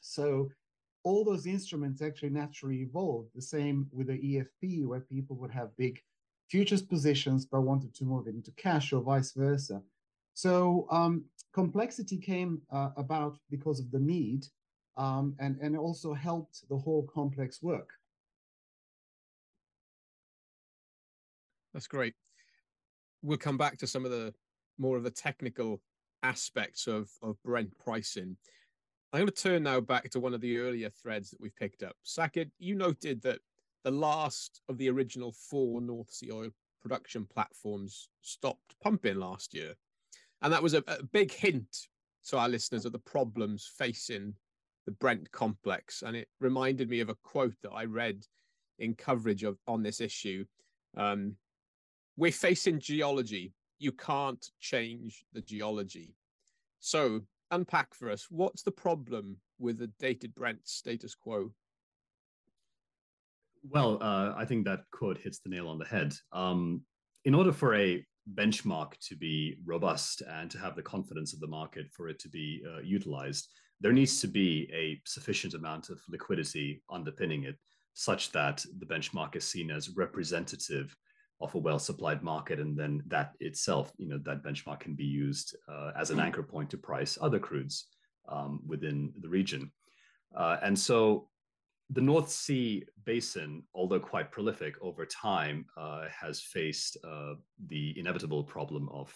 So 0.00 0.48
all 1.04 1.22
those 1.22 1.46
instruments 1.46 2.02
actually 2.02 2.30
naturally 2.30 2.80
evolved. 2.80 3.28
The 3.34 3.42
same 3.42 3.86
with 3.92 4.08
the 4.08 4.14
EFP, 4.14 4.86
where 4.86 5.00
people 5.00 5.36
would 5.36 5.50
have 5.50 5.76
big 5.76 6.00
futures 6.50 6.82
positions 6.82 7.46
but 7.46 7.60
wanted 7.60 7.94
to 7.94 8.04
move 8.04 8.26
it 8.26 8.34
into 8.34 8.50
cash 8.52 8.92
or 8.92 9.02
vice 9.02 9.32
versa. 9.32 9.82
So 10.32 10.86
um, 10.90 11.24
complexity 11.52 12.18
came 12.18 12.62
uh, 12.72 12.90
about 12.96 13.38
because 13.50 13.80
of 13.80 13.90
the 13.90 14.00
need 14.00 14.46
um, 14.96 15.36
and, 15.38 15.58
and 15.60 15.76
also 15.76 16.12
helped 16.12 16.68
the 16.68 16.76
whole 16.76 17.08
complex 17.12 17.62
work. 17.62 17.90
That's 21.72 21.86
great. 21.86 22.14
We'll 23.22 23.38
come 23.38 23.58
back 23.58 23.78
to 23.78 23.86
some 23.86 24.04
of 24.04 24.10
the 24.10 24.32
more 24.78 24.96
of 24.96 25.02
the 25.02 25.10
technical 25.10 25.80
aspects 26.22 26.86
of, 26.86 27.10
of 27.22 27.36
Brent 27.44 27.76
pricing. 27.78 28.36
I'm 29.14 29.20
going 29.20 29.28
to 29.28 29.42
turn 29.42 29.62
now 29.62 29.78
back 29.78 30.10
to 30.10 30.18
one 30.18 30.34
of 30.34 30.40
the 30.40 30.58
earlier 30.58 30.90
threads 30.90 31.30
that 31.30 31.40
we've 31.40 31.54
picked 31.54 31.84
up. 31.84 31.94
Saket, 32.04 32.50
you 32.58 32.74
noted 32.74 33.22
that 33.22 33.38
the 33.84 33.90
last 33.92 34.60
of 34.68 34.76
the 34.76 34.90
original 34.90 35.30
four 35.30 35.80
North 35.80 36.10
Sea 36.10 36.32
oil 36.32 36.50
production 36.82 37.24
platforms 37.24 38.08
stopped 38.22 38.74
pumping 38.82 39.20
last 39.20 39.54
year. 39.54 39.74
And 40.42 40.52
that 40.52 40.64
was 40.64 40.74
a, 40.74 40.82
a 40.88 41.04
big 41.12 41.30
hint 41.30 41.86
to 42.26 42.38
our 42.38 42.48
listeners 42.48 42.86
of 42.86 42.90
the 42.90 42.98
problems 42.98 43.70
facing 43.78 44.34
the 44.84 44.90
Brent 44.90 45.30
complex. 45.30 46.02
And 46.02 46.16
it 46.16 46.26
reminded 46.40 46.90
me 46.90 46.98
of 46.98 47.08
a 47.08 47.16
quote 47.22 47.54
that 47.62 47.70
I 47.70 47.84
read 47.84 48.26
in 48.80 48.94
coverage 48.94 49.44
of 49.44 49.58
on 49.68 49.84
this 49.84 50.00
issue. 50.00 50.44
Um, 50.96 51.36
we're 52.16 52.32
facing 52.32 52.80
geology. 52.80 53.52
You 53.78 53.92
can't 53.92 54.44
change 54.58 55.24
the 55.32 55.40
geology. 55.40 56.16
So 56.80 57.22
unpack 57.50 57.94
for 57.94 58.10
us 58.10 58.26
what's 58.30 58.62
the 58.62 58.70
problem 58.70 59.36
with 59.58 59.78
the 59.78 59.90
dated 59.98 60.34
Brent 60.34 60.60
status 60.64 61.14
quo? 61.14 61.52
Well, 63.68 63.98
uh, 64.02 64.34
I 64.36 64.44
think 64.44 64.64
that 64.66 64.80
quote 64.92 65.18
hits 65.18 65.38
the 65.38 65.48
nail 65.48 65.68
on 65.68 65.78
the 65.78 65.84
head. 65.84 66.14
Um, 66.32 66.82
in 67.24 67.34
order 67.34 67.52
for 67.52 67.74
a 67.74 68.04
benchmark 68.34 68.98
to 69.08 69.16
be 69.16 69.56
robust 69.64 70.22
and 70.22 70.50
to 70.50 70.58
have 70.58 70.76
the 70.76 70.82
confidence 70.82 71.32
of 71.32 71.40
the 71.40 71.46
market 71.46 71.86
for 71.92 72.08
it 72.08 72.18
to 72.20 72.28
be 72.28 72.62
uh, 72.66 72.80
utilized, 72.80 73.48
there 73.80 73.92
needs 73.92 74.20
to 74.20 74.28
be 74.28 74.68
a 74.72 75.00
sufficient 75.06 75.54
amount 75.54 75.88
of 75.90 76.00
liquidity 76.08 76.82
underpinning 76.90 77.44
it 77.44 77.56
such 77.94 78.32
that 78.32 78.64
the 78.78 78.86
benchmark 78.86 79.36
is 79.36 79.44
seen 79.44 79.70
as 79.70 79.90
representative 79.90 80.94
of 81.44 81.54
a 81.54 81.58
well-supplied 81.58 82.22
market 82.22 82.58
and 82.58 82.76
then 82.76 83.02
that 83.06 83.32
itself 83.40 83.92
you 83.96 84.08
know 84.08 84.18
that 84.24 84.42
benchmark 84.42 84.80
can 84.80 84.94
be 84.94 85.04
used 85.04 85.56
uh, 85.68 85.92
as 85.96 86.10
an 86.10 86.20
anchor 86.20 86.42
point 86.42 86.68
to 86.70 86.76
price 86.76 87.16
other 87.20 87.38
crudes 87.38 87.82
um, 88.28 88.60
within 88.66 89.12
the 89.20 89.28
region. 89.28 89.70
Uh, 90.36 90.56
and 90.62 90.76
so 90.78 91.28
the 91.90 92.00
north 92.00 92.30
sea 92.30 92.82
basin 93.04 93.62
although 93.74 94.00
quite 94.00 94.32
prolific 94.32 94.74
over 94.80 95.04
time 95.04 95.66
uh, 95.76 96.04
has 96.08 96.40
faced 96.40 96.96
uh, 97.06 97.34
the 97.68 97.98
inevitable 97.98 98.42
problem 98.42 98.88
of 98.90 99.14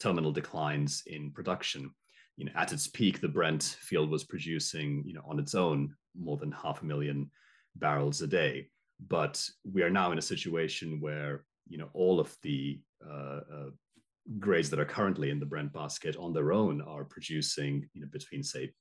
terminal 0.00 0.32
declines 0.32 1.02
in 1.06 1.30
production. 1.30 1.90
You 2.36 2.46
know, 2.46 2.52
at 2.54 2.72
its 2.72 2.86
peak, 2.86 3.20
the 3.20 3.28
Brent 3.28 3.62
field 3.80 4.10
was 4.10 4.24
producing, 4.24 5.02
you 5.04 5.14
know, 5.14 5.24
on 5.26 5.38
its 5.38 5.54
own 5.54 5.94
more 6.16 6.36
than 6.36 6.52
half 6.52 6.82
a 6.82 6.86
million 6.86 7.30
barrels 7.76 8.22
a 8.22 8.26
day. 8.26 8.68
But 9.06 9.44
we 9.70 9.82
are 9.82 9.90
now 9.90 10.12
in 10.12 10.18
a 10.18 10.22
situation 10.22 11.00
where, 11.00 11.44
you 11.68 11.78
know, 11.78 11.88
all 11.92 12.20
of 12.20 12.34
the 12.42 12.80
uh, 13.06 13.40
uh, 13.52 13.70
grades 14.38 14.70
that 14.70 14.80
are 14.80 14.84
currently 14.84 15.30
in 15.30 15.40
the 15.40 15.46
Brent 15.46 15.72
basket 15.72 16.16
on 16.16 16.32
their 16.32 16.52
own 16.52 16.80
are 16.82 17.04
producing, 17.04 17.88
you 17.94 18.02
know, 18.02 18.08
between 18.10 18.42
say 18.42 18.72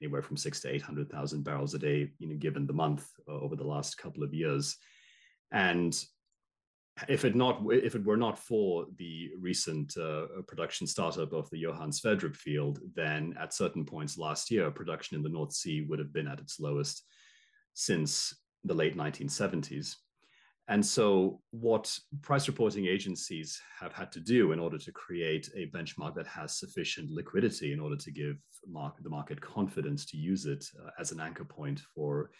anywhere 0.00 0.22
from 0.22 0.36
six 0.36 0.60
to 0.60 0.74
eight 0.74 0.82
hundred 0.82 1.10
thousand 1.10 1.44
barrels 1.44 1.74
a 1.74 1.78
day, 1.78 2.10
you 2.18 2.28
know, 2.28 2.36
given 2.36 2.66
the 2.66 2.72
month 2.72 3.06
uh, 3.28 3.32
over 3.32 3.56
the 3.56 3.66
last 3.66 3.98
couple 3.98 4.22
of 4.22 4.34
years, 4.34 4.76
and 5.52 6.04
if 7.08 7.24
it 7.24 7.36
not 7.36 7.62
if 7.70 7.94
it 7.94 8.04
were 8.04 8.16
not 8.16 8.38
for 8.38 8.86
the 8.96 9.30
recent 9.38 9.96
uh, 9.96 10.26
production 10.46 10.86
startup 10.86 11.32
of 11.32 11.48
the 11.50 11.58
Johan 11.58 11.90
Sverdrup 11.90 12.34
field, 12.34 12.80
then 12.94 13.34
at 13.40 13.54
certain 13.54 13.84
points 13.84 14.18
last 14.18 14.50
year, 14.50 14.70
production 14.70 15.16
in 15.16 15.22
the 15.22 15.28
North 15.28 15.52
Sea 15.52 15.82
would 15.88 15.98
have 15.98 16.12
been 16.12 16.28
at 16.28 16.40
its 16.40 16.58
lowest 16.58 17.04
since 17.74 18.34
the 18.64 18.74
late 18.74 18.96
1970s. 18.96 19.94
And 20.70 20.84
so, 20.84 21.40
what 21.50 21.98
price 22.20 22.46
reporting 22.46 22.86
agencies 22.86 23.60
have 23.80 23.94
had 23.94 24.12
to 24.12 24.20
do 24.20 24.52
in 24.52 24.60
order 24.60 24.76
to 24.76 24.92
create 24.92 25.48
a 25.56 25.70
benchmark 25.70 26.14
that 26.16 26.26
has 26.26 26.58
sufficient 26.58 27.10
liquidity 27.10 27.72
in 27.72 27.80
order 27.80 27.96
to 27.96 28.10
give 28.10 28.36
the 28.62 29.08
market 29.08 29.40
confidence 29.40 30.04
to 30.06 30.18
use 30.18 30.44
it 30.44 30.64
uh, 30.84 30.90
as 30.98 31.10
an 31.10 31.20
anchor 31.20 31.44
point 31.44 31.80
for 31.94 32.30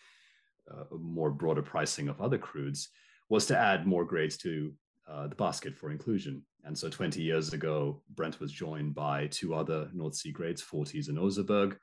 uh, 0.70 0.84
more 0.98 1.30
broader 1.30 1.62
pricing 1.62 2.08
of 2.08 2.20
other 2.20 2.38
crudes 2.38 2.88
was 3.30 3.46
to 3.46 3.56
add 3.56 3.86
more 3.86 4.04
grades 4.04 4.36
to 4.36 4.72
uh, 5.10 5.26
the 5.26 5.34
basket 5.34 5.74
for 5.74 5.90
inclusion. 5.90 6.42
And 6.64 6.76
so 6.76 6.90
20 6.90 7.22
years 7.22 7.54
ago, 7.54 8.02
Brent 8.14 8.40
was 8.40 8.52
joined 8.52 8.94
by 8.94 9.28
two 9.28 9.54
other 9.54 9.88
North 9.94 10.16
Sea 10.16 10.32
grades, 10.32 10.60
Forties 10.60 11.08
and 11.08 11.18
Oseberg. 11.18 11.76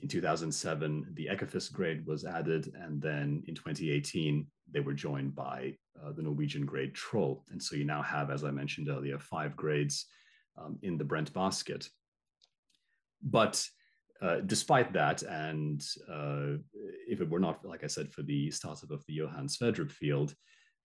In 0.00 0.08
2007, 0.08 1.12
the 1.14 1.28
Ekofisk 1.30 1.72
grade 1.72 2.06
was 2.06 2.24
added. 2.24 2.72
And 2.74 3.00
then 3.00 3.42
in 3.46 3.54
2018, 3.54 4.46
they 4.70 4.80
were 4.80 4.94
joined 4.94 5.34
by 5.34 5.76
uh, 6.00 6.12
the 6.12 6.22
Norwegian 6.22 6.64
grade 6.66 6.94
Troll. 6.94 7.44
And 7.50 7.62
so 7.62 7.76
you 7.76 7.84
now 7.84 8.02
have, 8.02 8.30
as 8.30 8.44
I 8.44 8.50
mentioned 8.50 8.88
earlier, 8.88 9.18
five 9.18 9.56
grades 9.56 10.06
um, 10.56 10.78
in 10.82 10.98
the 10.98 11.04
Brent 11.04 11.32
basket. 11.32 11.88
But 13.22 13.66
uh, 14.20 14.40
despite 14.46 14.92
that, 14.92 15.22
and 15.22 15.84
uh, 16.08 16.58
if 17.08 17.20
it 17.20 17.28
were 17.28 17.40
not, 17.40 17.64
like 17.64 17.84
I 17.84 17.88
said, 17.88 18.12
for 18.12 18.22
the 18.22 18.50
startup 18.50 18.90
of 18.90 19.04
the 19.06 19.14
Johan 19.14 19.48
Sverdrup 19.48 19.90
field, 19.90 20.34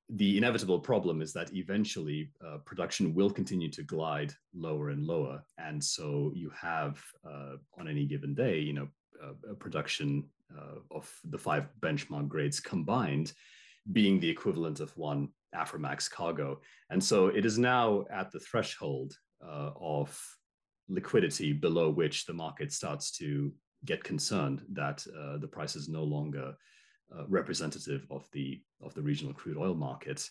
the 0.10 0.38
inevitable 0.38 0.80
problem 0.80 1.22
is 1.22 1.34
that 1.34 1.54
eventually 1.54 2.32
uh, 2.46 2.58
production 2.66 3.14
will 3.14 3.30
continue 3.30 3.70
to 3.72 3.84
glide 3.84 4.34
lower 4.56 4.90
and 4.90 5.04
lower, 5.04 5.44
and 5.58 5.84
so 5.84 6.32
you 6.34 6.50
have 6.60 7.04
uh, 7.30 7.58
on 7.78 7.90
any 7.90 8.06
given 8.06 8.34
day, 8.34 8.58
you 8.60 8.74
know, 8.74 8.88
a 9.50 9.54
production 9.56 10.24
uh, 10.56 10.80
of 10.92 11.12
the 11.30 11.38
five 11.38 11.68
benchmark 11.82 12.28
grades 12.28 12.60
combined 12.60 13.34
being 13.92 14.20
the 14.20 14.30
equivalent 14.30 14.80
of 14.80 14.96
one 14.98 15.30
Aframax 15.56 16.10
cargo. 16.10 16.60
And 16.90 17.04
so 17.04 17.28
it 17.28 17.46
is 17.46 17.58
now 17.58 18.06
at 18.12 18.32
the 18.32 18.40
threshold 18.40 19.18
uh, 19.44 19.72
of 19.80 20.20
liquidity 20.90 21.54
below 21.54 21.90
which 21.90 22.26
the 22.26 22.34
market 22.34 22.72
starts 22.72 23.12
to 23.12 23.52
get 23.86 24.04
concerned 24.04 24.64
that 24.74 25.06
uh, 25.18 25.38
the 25.38 25.48
price 25.48 25.76
is 25.76 25.90
no 25.90 26.04
longer 26.04 26.54
uh, 27.16 27.24
representative 27.28 28.06
of 28.10 28.28
the 28.34 28.62
of 28.82 28.94
the 28.94 29.02
regional 29.02 29.34
crude 29.34 29.58
oil 29.58 29.76
market, 29.76 30.30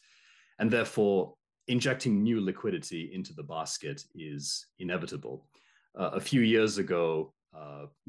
and 0.59 0.71
therefore 0.71 1.35
injecting 1.69 2.23
new 2.23 2.41
liquidity 2.41 3.11
into 3.13 3.33
the 3.33 3.43
basket 3.43 4.03
is 4.15 4.67
inevitable. 4.79 5.47
Uh, 5.99 6.11
a 6.13 6.21
few 6.21 6.43
years 6.43 6.79
ago, 6.79 7.33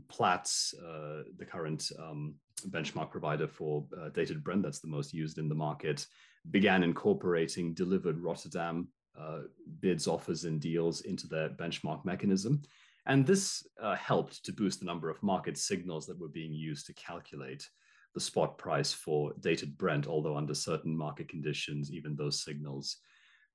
Platts, 0.10 0.74
uh, 0.74 1.24
the 1.38 1.46
current 1.46 1.92
um, 2.00 2.36
benchmark 2.70 3.12
provider 3.12 3.48
for 3.48 3.86
uh, 4.00 4.10
dated 4.10 4.44
Brent, 4.44 4.64
that's 4.64 4.80
the 4.80 4.88
most 4.88 5.14
used 5.14 5.38
in 5.38 5.50
the 5.50 5.56
market, 5.56 6.06
began 6.52 6.84
incorporating 6.84 7.74
delivered 7.74 8.20
Rotterdam 8.20 8.88
uh, 9.20 9.42
bids, 9.80 10.08
offers, 10.08 10.46
and 10.46 10.62
deals 10.62 11.02
into 11.02 11.28
their 11.28 11.50
benchmark 11.50 12.06
mechanism. 12.06 12.62
And 13.06 13.26
this 13.26 13.66
uh, 13.82 13.96
helped 13.96 14.44
to 14.46 14.52
boost 14.52 14.80
the 14.80 14.86
number 14.86 15.10
of 15.10 15.24
market 15.24 15.58
signals 15.58 16.06
that 16.08 16.20
were 16.20 16.28
being 16.28 16.54
used 16.54 16.86
to 16.88 16.94
calculate 16.94 17.68
the 18.14 18.20
spot 18.20 18.58
price 18.58 18.92
for 18.92 19.34
dated 19.40 19.78
Brent, 19.78 20.08
although 20.08 20.36
under 20.36 20.54
certain 20.54 20.96
market 20.96 21.30
conditions, 21.30 21.92
even 21.92 22.16
those 22.16 22.44
signals 22.44 22.98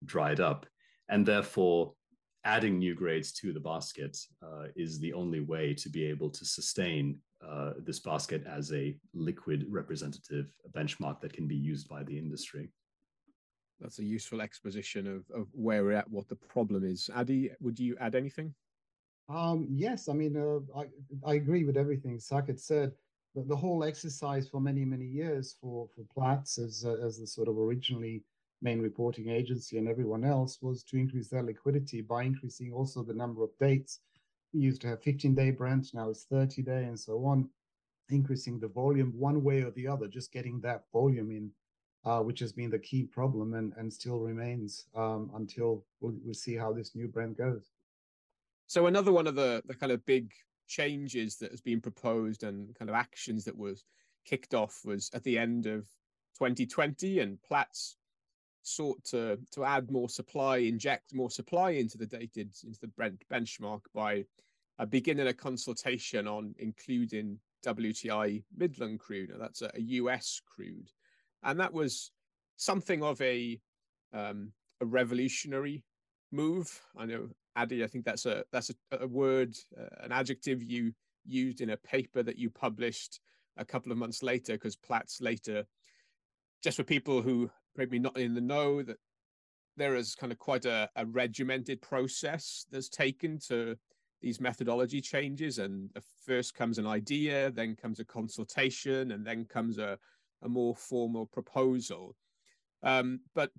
dried 0.05 0.41
up. 0.41 0.67
And 1.09 1.27
therefore, 1.27 1.95
adding 2.45 2.79
new 2.79 2.95
grades 2.95 3.33
to 3.33 3.53
the 3.53 3.61
basket 3.61 4.19
uh, 4.43 4.65
is 4.75 4.99
the 4.99 5.13
only 5.13 5.41
way 5.41 5.75
to 5.75 5.89
be 5.89 6.05
able 6.05 6.31
to 6.31 6.45
sustain 6.45 7.19
uh, 7.47 7.73
this 7.79 8.01
basket 8.01 8.45
as 8.47 8.73
a 8.73 8.97
liquid 9.15 9.67
representative 9.69 10.53
benchmark 10.73 11.21
that 11.21 11.33
can 11.33 11.47
be 11.47 11.57
used 11.57 11.89
by 11.89 12.03
the 12.03 12.17
industry. 12.17 12.71
That's 13.81 13.99
a 13.99 14.05
useful 14.05 14.41
exposition 14.41 15.07
of, 15.07 15.25
of 15.35 15.49
where 15.53 15.83
we're 15.85 15.93
at, 15.93 16.11
what 16.11 16.29
the 16.29 16.37
problem 16.37 16.85
is. 16.85 17.11
Adi, 17.15 17.51
would 17.61 17.79
you 17.79 17.97
add 18.01 18.15
anything? 18.15 18.55
Um, 19.29 19.67
yes, 19.71 20.09
I 20.09 20.13
mean, 20.13 20.37
uh, 20.37 20.79
I, 20.79 20.87
I 21.25 21.35
agree 21.35 21.65
with 21.65 21.77
everything 21.77 22.19
Saket 22.19 22.61
said. 22.61 22.93
The, 23.35 23.43
the 23.43 23.57
whole 23.57 23.83
exercise 23.83 24.49
for 24.49 24.61
many, 24.61 24.85
many 24.85 25.07
years 25.07 25.57
for, 25.61 25.89
for 25.95 26.05
Platts 26.13 26.59
as, 26.59 26.85
uh, 26.87 27.05
as 27.05 27.19
the 27.19 27.27
sort 27.27 27.49
of 27.49 27.59
originally 27.59 28.23
main 28.63 28.81
reporting 28.81 29.29
agency 29.29 29.77
and 29.77 29.89
everyone 29.89 30.25
else 30.25 30.59
was 30.63 30.83
to 30.85 30.97
increase 30.97 31.29
their 31.29 31.43
liquidity 31.43 32.01
by 32.01 32.23
increasing 32.23 32.73
also 32.73 33.03
the 33.03 33.13
number 33.13 33.43
of 33.43 33.51
dates. 33.59 34.01
We 34.55 34.61
used 34.61 34.81
to 34.83 34.89
have 34.89 35.03
15 35.03 35.35
day 35.35 35.51
Brent, 35.51 35.93
now 35.95 36.09
it's 36.11 36.25
30 36.25 36.63
day 36.63 36.85
and 36.85 36.99
so 36.99 37.25
on, 37.25 37.49
increasing 38.09 38.61
the 38.61 38.69
volume 38.69 39.13
one 39.17 39.43
way 39.43 39.63
or 39.63 39.71
the 39.73 39.89
other, 39.89 40.07
just 40.07 40.33
getting 40.33 40.61
that 40.61 40.85
volume 40.93 41.31
in, 41.31 41.51
uh, 42.05 42.21
which 42.21 42.39
has 42.41 42.53
been 42.53 42.71
the 42.71 42.79
key 42.79 43.05
problem 43.05 43.55
and, 43.55 43.73
and 43.77 43.93
still 43.93 44.21
remains 44.21 44.87
um, 44.95 45.31
until 45.35 45.85
we'll, 46.01 46.15
we'll 46.25 46.35
see 46.35 46.55
how 46.55 46.73
this 46.73 46.95
new 46.95 47.09
Brent 47.09 47.37
goes. 47.37 47.71
So 48.67 48.87
another 48.87 49.13
one 49.13 49.27
of 49.27 49.35
the, 49.35 49.63
the 49.67 49.75
kind 49.75 49.93
of 49.93 50.05
big 50.07 50.31
changes 50.69 51.37
that 51.37 51.51
has 51.51 51.61
been 51.61 51.81
proposed 51.81 52.45
and 52.45 52.75
kind 52.75 52.89
of 52.89 52.97
actions 52.97 53.45
that 53.45 53.57
was 53.57 53.85
kicked 54.25 54.55
off 54.55 54.81
was 54.85 55.11
at 55.15 55.25
the 55.25 55.37
end 55.37 55.67
of 55.67 55.87
2020 56.39 57.19
and 57.19 57.43
Platts 57.43 57.97
sought 58.63 59.03
to 59.05 59.39
to 59.53 59.65
add 59.65 59.91
more 59.91 60.09
supply, 60.09 60.59
inject 60.59 61.15
more 61.15 61.31
supply 61.31 61.71
into 61.71 61.99
the 61.99 62.07
dated 62.07 62.53
into 62.65 62.81
the 62.81 62.89
Brent 62.89 63.23
benchmark 63.31 63.81
by 63.95 64.25
uh, 64.79 64.87
beginning 64.87 65.27
a 65.27 65.33
consultation 65.33 66.27
on 66.27 66.55
including 66.59 67.39
WTI 67.65 68.43
Midland 68.57 69.01
crude. 69.01 69.31
Now 69.31 69.39
that's 69.39 69.63
a, 69.63 69.71
a 69.75 69.81
US 69.81 70.41
crude, 70.47 70.91
and 71.43 71.59
that 71.61 71.73
was 71.73 72.11
something 72.57 73.03
of 73.03 73.21
a 73.21 73.61
um, 74.13 74.53
a 74.81 74.87
revolutionary 74.87 75.85
move. 76.31 76.81
I 76.97 77.07
know, 77.07 77.29
Adi, 77.57 77.85
I 77.85 77.87
think 77.87 78.05
that's 78.05 78.27
a 78.27 78.45
that's 78.53 78.71
a, 78.71 78.99
a 78.99 79.07
word, 79.07 79.55
uh, 79.79 80.05
an 80.05 80.13
adjective 80.13 80.63
you 80.63 80.93
used 81.25 81.61
in 81.61 81.71
a 81.71 81.77
paper 81.77 82.23
that 82.23 82.39
you 82.39 82.51
published 82.51 83.21
a 83.57 83.65
couple 83.65 83.93
of 83.93 83.99
months 83.99 84.23
later, 84.23 84.55
because 84.55 84.77
Platts 84.77 85.21
later, 85.21 85.65
just 86.63 86.77
for 86.77 86.85
people 86.85 87.23
who 87.23 87.51
maybe 87.77 87.99
not 87.99 88.17
in 88.17 88.35
the 88.35 88.41
know 88.41 88.83
that 88.83 88.99
there 89.77 89.97
is 89.97 90.15
kind 90.15 90.33
of 90.33 90.39
quite 90.39 90.65
a, 90.65 90.89
a 90.97 91.07
regimented 91.07 91.81
process 91.81 92.67
that's 92.71 92.89
taken 92.89 93.39
to 93.39 93.77
these 94.21 94.41
methodology 94.41 95.01
changes 95.01 95.59
and 95.59 95.91
first 96.25 96.55
comes 96.55 96.79
an 96.79 96.87
idea 96.87 97.51
then 97.51 97.75
comes 97.75 97.99
a 97.99 98.05
consultation 98.05 99.13
and 99.13 99.27
then 99.27 99.45
comes 99.45 99.79
a, 99.79 99.99
a 100.43 100.49
more 100.49 100.77
formal 100.77 101.27
proposal. 101.27 102.15
Um, 102.83 103.21
but 103.35 103.51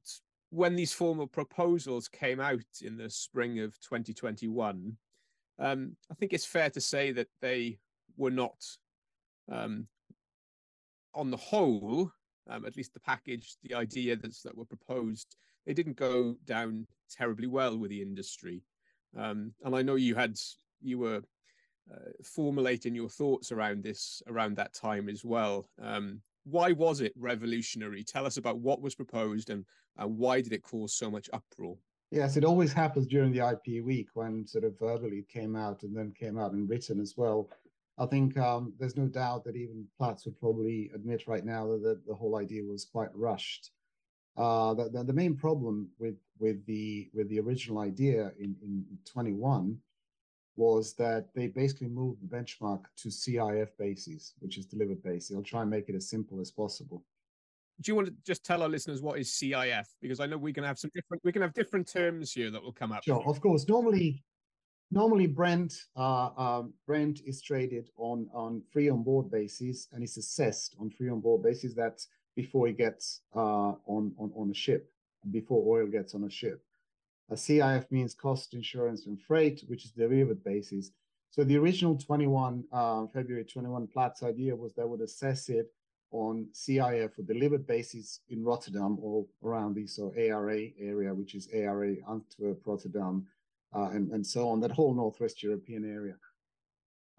when 0.51 0.75
these 0.75 0.93
formal 0.93 1.27
proposals 1.27 2.07
came 2.07 2.39
out 2.39 2.61
in 2.81 2.95
the 2.95 3.09
spring 3.09 3.59
of 3.59 3.79
2021 3.81 4.95
um, 5.59 5.95
i 6.11 6.13
think 6.15 6.33
it's 6.33 6.45
fair 6.45 6.69
to 6.69 6.81
say 6.81 7.11
that 7.11 7.27
they 7.41 7.77
were 8.17 8.31
not 8.31 8.63
um, 9.51 9.87
on 11.15 11.31
the 11.31 11.37
whole 11.37 12.11
um, 12.49 12.65
at 12.65 12.75
least 12.75 12.93
the 12.93 12.99
package, 12.99 13.55
the 13.63 13.75
idea 13.75 14.15
that's 14.15 14.41
that 14.43 14.57
were 14.57 14.65
proposed, 14.65 15.35
they 15.65 15.73
didn't 15.73 15.95
go 15.95 16.35
down 16.45 16.87
terribly 17.09 17.47
well 17.47 17.77
with 17.77 17.89
the 17.89 18.01
industry. 18.01 18.61
Um, 19.17 19.53
and 19.63 19.75
I 19.75 19.81
know 19.81 19.95
you 19.95 20.15
had 20.15 20.37
you 20.81 20.99
were 20.99 21.21
uh, 21.91 22.09
formulating 22.23 22.95
your 22.95 23.09
thoughts 23.09 23.51
around 23.51 23.83
this 23.83 24.21
around 24.27 24.55
that 24.57 24.73
time 24.73 25.09
as 25.09 25.23
well. 25.23 25.69
Um, 25.81 26.21
why 26.45 26.71
was 26.71 27.01
it 27.01 27.13
revolutionary? 27.17 28.03
Tell 28.03 28.25
us 28.25 28.37
about 28.37 28.59
what 28.59 28.81
was 28.81 28.95
proposed 28.95 29.49
and 29.49 29.65
uh, 30.01 30.07
why 30.07 30.41
did 30.41 30.53
it 30.53 30.63
cause 30.63 30.93
so 30.93 31.09
much 31.09 31.29
uproar? 31.31 31.77
Yes, 32.11 32.37
it 32.37 32.43
always 32.43 32.73
happens 32.73 33.07
during 33.07 33.31
the 33.31 33.47
IP 33.47 33.83
week 33.83 34.09
when 34.13 34.45
sort 34.45 34.65
of 34.65 34.77
verbally 34.77 35.25
came 35.27 35.55
out 35.55 35.83
and 35.83 35.95
then 35.95 36.13
came 36.17 36.37
out 36.37 36.51
in 36.51 36.67
written 36.67 36.99
as 36.99 37.15
well. 37.17 37.49
I 37.97 38.05
think 38.07 38.37
um, 38.37 38.73
there's 38.79 38.97
no 38.97 39.07
doubt 39.07 39.43
that 39.45 39.55
even 39.55 39.85
Platts 39.97 40.25
would 40.25 40.39
probably 40.39 40.89
admit 40.95 41.27
right 41.27 41.45
now 41.45 41.67
that 41.67 41.83
the, 41.83 42.01
the 42.07 42.15
whole 42.15 42.37
idea 42.37 42.63
was 42.63 42.85
quite 42.85 43.15
rushed. 43.15 43.71
Uh, 44.35 44.73
the, 44.73 44.89
the, 44.89 45.03
the, 45.03 45.13
main 45.13 45.35
problem 45.35 45.87
with 45.99 46.15
with 46.39 46.65
the 46.65 47.07
with 47.13 47.29
the 47.29 47.39
original 47.39 47.77
idea 47.77 48.31
in, 48.39 48.55
in 48.63 48.83
21 49.05 49.77
was 50.55 50.93
that 50.93 51.27
they 51.35 51.47
basically 51.47 51.87
moved 51.87 52.19
the 52.21 52.35
benchmark 52.35 52.81
to 52.97 53.09
CIF 53.09 53.69
bases, 53.77 54.33
which 54.39 54.57
is 54.57 54.65
delivered 54.65 55.03
basis. 55.03 55.29
They'll 55.29 55.43
try 55.43 55.61
and 55.61 55.69
make 55.69 55.87
it 55.87 55.95
as 55.95 56.09
simple 56.09 56.39
as 56.41 56.49
possible. 56.49 57.03
Do 57.81 57.91
you 57.91 57.95
want 57.95 58.07
to 58.07 58.13
just 58.25 58.43
tell 58.43 58.61
our 58.61 58.69
listeners 58.69 59.01
what 59.01 59.19
is 59.19 59.29
CIF? 59.29 59.85
Because 60.01 60.19
I 60.19 60.25
know 60.25 60.37
we 60.37 60.53
can 60.53 60.63
have 60.63 60.79
some 60.79 60.91
different 60.95 61.23
we 61.23 61.31
can 61.31 61.43
have 61.43 61.53
different 61.53 61.87
terms 61.87 62.31
here 62.31 62.49
that 62.49 62.61
will 62.61 62.71
come 62.71 62.91
up. 62.91 63.03
Sure, 63.03 63.23
of 63.27 63.39
course. 63.39 63.67
Normally, 63.67 64.23
normally 64.93 65.27
Brent 65.27 65.73
uh, 65.95 66.29
uh, 66.37 66.63
Brent 66.85 67.21
is 67.25 67.41
traded 67.41 67.89
on 67.97 68.29
on 68.33 68.61
free 68.71 68.89
on 68.89 69.03
board 69.03 69.31
basis 69.31 69.87
and 69.91 70.03
is 70.03 70.17
assessed 70.17 70.75
on 70.79 70.89
free 70.89 71.09
on 71.09 71.19
board 71.19 71.43
basis. 71.43 71.73
That's 71.73 72.07
before 72.35 72.67
it 72.67 72.77
gets 72.77 73.21
uh, 73.35 73.73
on, 73.85 74.13
on 74.17 74.31
on 74.35 74.51
a 74.51 74.53
ship, 74.53 74.91
before 75.31 75.63
oil 75.67 75.87
gets 75.87 76.13
on 76.15 76.23
a 76.23 76.29
ship. 76.29 76.63
A 77.29 77.35
CIF 77.35 77.89
means 77.91 78.13
cost, 78.13 78.53
insurance, 78.53 79.07
and 79.07 79.19
freight, 79.19 79.63
which 79.67 79.85
is 79.85 79.91
derivative 79.91 80.43
basis. 80.43 80.91
So 81.31 81.43
the 81.43 81.57
original 81.57 81.97
21 81.97 82.63
uh, 82.71 83.07
February 83.07 83.45
21 83.45 83.87
Platts 83.87 84.21
idea 84.21 84.55
was 84.55 84.73
they 84.73 84.83
would 84.83 85.01
assess 85.01 85.49
it 85.49 85.73
on 86.11 86.47
CIF 86.53 87.17
or 87.17 87.23
delivered 87.23 87.65
basis 87.65 88.19
in 88.29 88.43
Rotterdam 88.43 88.97
or 89.01 89.25
around 89.43 89.73
the 89.73 89.87
so 89.87 90.13
ARA 90.15 90.67
area, 90.79 91.11
which 91.11 91.33
is 91.33 91.49
ARA 91.51 91.95
Antwerp, 92.07 92.61
Rotterdam, 92.65 93.25
and, 93.75 94.11
and 94.11 94.25
so 94.25 94.49
on, 94.49 94.59
that 94.59 94.71
whole 94.71 94.93
Northwest 94.93 95.43
European 95.43 95.85
area. 95.85 96.15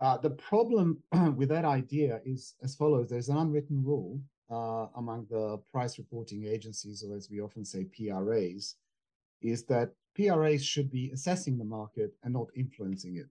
Uh, 0.00 0.18
the 0.18 0.30
problem 0.30 1.02
with 1.36 1.48
that 1.48 1.64
idea 1.64 2.20
is 2.24 2.54
as 2.62 2.74
follows 2.74 3.08
there's 3.08 3.28
an 3.28 3.36
unwritten 3.36 3.82
rule 3.84 4.20
uh, 4.50 4.86
among 4.96 5.26
the 5.30 5.58
price 5.72 5.98
reporting 5.98 6.44
agencies, 6.44 7.04
or 7.04 7.16
as 7.16 7.30
we 7.30 7.40
often 7.40 7.64
say, 7.64 7.84
PRAs, 7.84 8.76
is 9.42 9.64
that 9.64 9.92
PRAs 10.14 10.64
should 10.64 10.90
be 10.90 11.10
assessing 11.12 11.58
the 11.58 11.64
market 11.64 12.12
and 12.22 12.34
not 12.34 12.48
influencing 12.56 13.16
it. 13.16 13.26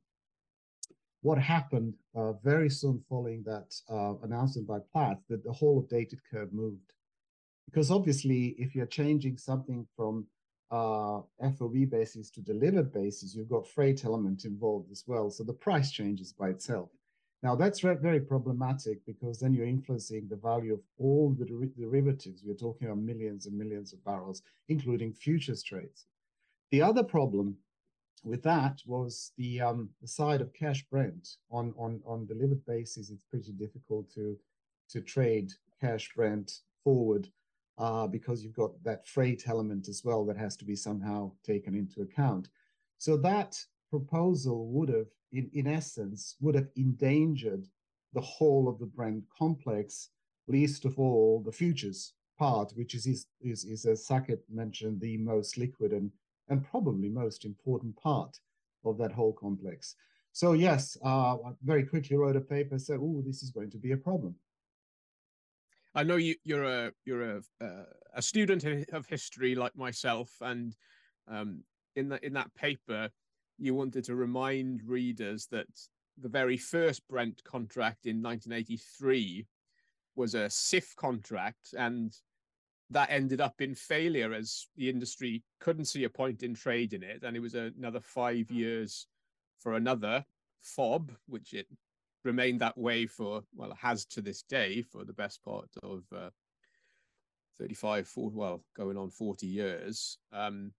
What 1.21 1.37
happened 1.37 1.93
uh, 2.15 2.33
very 2.33 2.69
soon 2.69 3.01
following 3.07 3.43
that 3.43 3.73
uh, 3.89 4.15
announcement 4.23 4.67
by 4.67 4.79
Platts 4.91 5.23
that 5.29 5.43
the 5.43 5.53
whole 5.53 5.81
updated 5.81 6.19
curve 6.29 6.51
moved. 6.51 6.91
Because 7.65 7.89
obviously, 7.91 8.55
if 8.57 8.75
you're 8.75 8.85
changing 8.85 9.37
something 9.37 9.87
from 9.95 10.27
uh, 10.73 11.21
FOB 11.55 11.87
basis 11.89 12.31
to 12.31 12.41
delivered 12.41 12.91
basis, 12.91 13.35
you've 13.35 13.49
got 13.49 13.67
freight 13.67 14.05
element 14.05 14.43
involved 14.43 14.91
as 14.91 15.03
well. 15.05 15.29
So 15.29 15.43
the 15.43 15.53
price 15.53 15.91
changes 15.91 16.33
by 16.33 16.49
itself. 16.49 16.89
Now 17.43 17.55
that's 17.55 17.81
very 17.81 18.21
problematic 18.21 19.05
because 19.05 19.39
then 19.39 19.53
you're 19.53 19.67
influencing 19.67 20.27
the 20.27 20.37
value 20.37 20.73
of 20.73 20.79
all 20.97 21.35
the 21.37 21.45
der 21.45 21.65
derivatives. 21.77 22.41
We're 22.43 22.55
talking 22.55 22.87
about 22.87 22.99
millions 22.99 23.45
and 23.45 23.55
millions 23.55 23.93
of 23.93 24.03
barrels, 24.03 24.41
including 24.69 25.13
futures 25.13 25.61
trades. 25.61 26.07
The 26.71 26.81
other 26.81 27.03
problem 27.03 27.57
with 28.23 28.41
that 28.43 28.79
was 28.87 29.33
the 29.37 29.61
um, 29.61 29.89
the 30.01 30.07
side 30.07 30.41
of 30.41 30.53
cash 30.53 30.85
Brent 30.89 31.27
on 31.51 31.73
on 31.77 32.01
on 32.05 32.25
delivered 32.25 32.65
basis. 32.65 33.11
It's 33.11 33.29
pretty 33.29 33.51
difficult 33.51 34.09
to 34.15 34.37
to 34.89 35.01
trade 35.01 35.51
cash 35.79 36.09
Brent 36.15 36.49
forward 36.83 37.27
uh, 37.77 38.07
because 38.07 38.43
you've 38.43 38.55
got 38.55 38.71
that 38.83 39.07
freight 39.07 39.43
element 39.47 39.87
as 39.87 40.03
well 40.03 40.25
that 40.25 40.37
has 40.37 40.55
to 40.57 40.65
be 40.65 40.75
somehow 40.75 41.31
taken 41.43 41.75
into 41.75 42.01
account. 42.01 42.49
So 42.97 43.17
that 43.17 43.59
proposal 43.89 44.67
would 44.67 44.89
have, 44.89 45.07
in, 45.31 45.49
in 45.53 45.67
essence, 45.67 46.35
would 46.39 46.55
have 46.55 46.67
endangered 46.75 47.67
the 48.13 48.21
whole 48.21 48.67
of 48.67 48.79
the 48.79 48.85
Brent 48.85 49.23
complex, 49.35 50.09
least 50.47 50.85
of 50.85 50.99
all 50.99 51.41
the 51.43 51.51
futures 51.51 52.13
part, 52.37 52.71
which 52.75 52.93
is, 52.95 53.05
is, 53.07 53.27
is, 53.63 53.85
as 53.85 54.07
Saket 54.07 54.39
mentioned, 54.49 54.99
the 54.99 55.17
most 55.17 55.57
liquid 55.57 55.91
and, 55.91 56.11
and 56.49 56.63
probably 56.63 57.09
most 57.09 57.45
important 57.45 57.95
part 57.95 58.37
of 58.85 58.97
that 58.97 59.11
whole 59.11 59.33
complex. 59.33 59.95
So 60.31 60.53
yes, 60.53 60.97
uh, 61.05 61.35
I 61.35 61.51
very 61.63 61.83
quickly 61.83 62.17
wrote 62.17 62.35
a 62.35 62.41
paper, 62.41 62.79
said, 62.79 62.99
oh, 63.01 63.23
this 63.25 63.43
is 63.43 63.51
going 63.51 63.69
to 63.71 63.77
be 63.77 63.91
a 63.91 63.97
problem. 63.97 64.35
I 65.95 66.03
know 66.03 66.15
you, 66.15 66.35
you're 66.43 66.63
a 66.63 66.91
you're 67.05 67.37
a 67.37 67.41
uh, 67.61 67.85
a 68.15 68.21
student 68.21 68.63
of 68.91 69.05
history 69.05 69.55
like 69.55 69.75
myself, 69.75 70.31
and 70.41 70.75
um, 71.27 71.63
in 71.95 72.09
that 72.09 72.23
in 72.23 72.33
that 72.33 72.53
paper, 72.55 73.09
you 73.59 73.75
wanted 73.75 74.03
to 74.05 74.15
remind 74.15 74.81
readers 74.83 75.47
that 75.51 75.67
the 76.17 76.29
very 76.29 76.57
first 76.57 77.07
Brent 77.07 77.43
contract 77.43 78.05
in 78.05 78.21
1983 78.21 79.45
was 80.15 80.35
a 80.35 80.45
CIF 80.45 80.95
contract, 80.95 81.73
and 81.77 82.15
that 82.89 83.09
ended 83.11 83.41
up 83.41 83.61
in 83.61 83.75
failure 83.75 84.33
as 84.33 84.67
the 84.75 84.89
industry 84.89 85.43
couldn't 85.59 85.85
see 85.85 86.03
a 86.05 86.09
point 86.09 86.43
in 86.43 86.55
trading 86.55 87.03
it, 87.03 87.23
and 87.23 87.37
it 87.37 87.39
was 87.39 87.55
another 87.55 87.99
five 87.99 88.49
years 88.49 89.07
for 89.59 89.73
another 89.73 90.25
FOB, 90.61 91.11
which 91.27 91.53
it 91.53 91.67
remained 92.23 92.61
that 92.61 92.77
way 92.77 93.05
for 93.05 93.43
well 93.55 93.75
has 93.79 94.05
to 94.05 94.21
this 94.21 94.43
day 94.43 94.81
for 94.81 95.03
the 95.03 95.13
best 95.13 95.43
part 95.43 95.69
of 95.83 96.03
uh, 96.15 96.29
35 97.59 98.07
40, 98.07 98.35
well 98.35 98.63
going 98.75 98.97
on 98.97 99.09
40 99.09 99.45
years. 99.45 100.17
Um, 100.31 100.71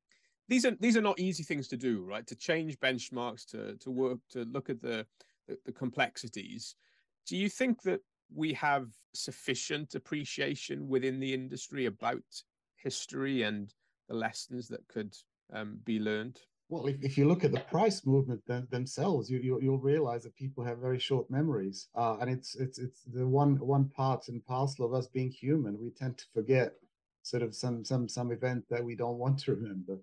these 0.49 0.67
are 0.67 0.77
these 0.81 0.97
are 0.97 1.03
not 1.03 1.19
easy 1.19 1.43
things 1.43 1.69
to 1.69 1.77
do 1.77 2.05
right? 2.05 2.27
To 2.27 2.37
change 2.37 2.79
benchmarks 2.81 3.47
to 3.47 3.77
to 3.77 3.91
work 3.91 4.19
to 4.31 4.45
look 4.45 4.71
at 4.71 4.81
the, 4.83 5.07
the, 5.49 5.59
the 5.67 5.73
complexities. 5.73 6.77
Do 7.27 7.37
you 7.37 7.49
think 7.49 7.83
that 7.83 8.01
we 8.35 8.53
have 8.55 8.89
sufficient 9.15 9.95
appreciation 9.95 10.89
within 10.89 11.21
the 11.21 11.33
industry 11.33 11.87
about 11.87 12.23
history 12.77 13.43
and 13.43 13.73
the 14.09 14.15
lessons 14.15 14.69
that 14.69 14.87
could 14.89 15.15
um, 15.53 15.79
be 15.85 15.99
learned 15.99 16.39
well, 16.75 16.87
if, 16.87 16.97
if 17.03 17.17
you 17.17 17.29
look 17.29 17.45
at 17.45 17.53
the 17.53 17.61
price 17.61 18.05
movement 18.05 18.45
them, 18.49 18.67
themselves, 18.69 19.31
you, 19.31 19.39
you 19.39 19.71
will 19.71 19.79
realize 19.79 20.25
that 20.25 20.35
people 20.35 20.65
have 20.65 20.79
very 20.79 20.99
short 20.99 21.31
memories, 21.31 21.87
uh, 21.95 22.17
and 22.21 22.29
it's 22.29 22.57
it's 22.57 22.81
it's 22.81 23.03
the 23.05 23.25
one 23.25 23.57
one 23.59 23.89
part 23.91 24.27
and 24.27 24.45
parcel 24.45 24.85
of 24.85 24.93
us 24.93 25.07
being 25.07 25.31
human. 25.31 25.79
We 25.81 25.91
tend 25.91 26.19
to 26.19 26.25
forget 26.35 26.73
sort 27.23 27.45
of 27.45 27.55
some 27.55 27.85
some 27.85 28.09
some 28.09 28.33
event 28.33 28.65
that 28.71 28.83
we 28.83 28.97
don't 28.97 29.19
want 29.19 29.39
to 29.41 29.55
remember. 29.55 29.99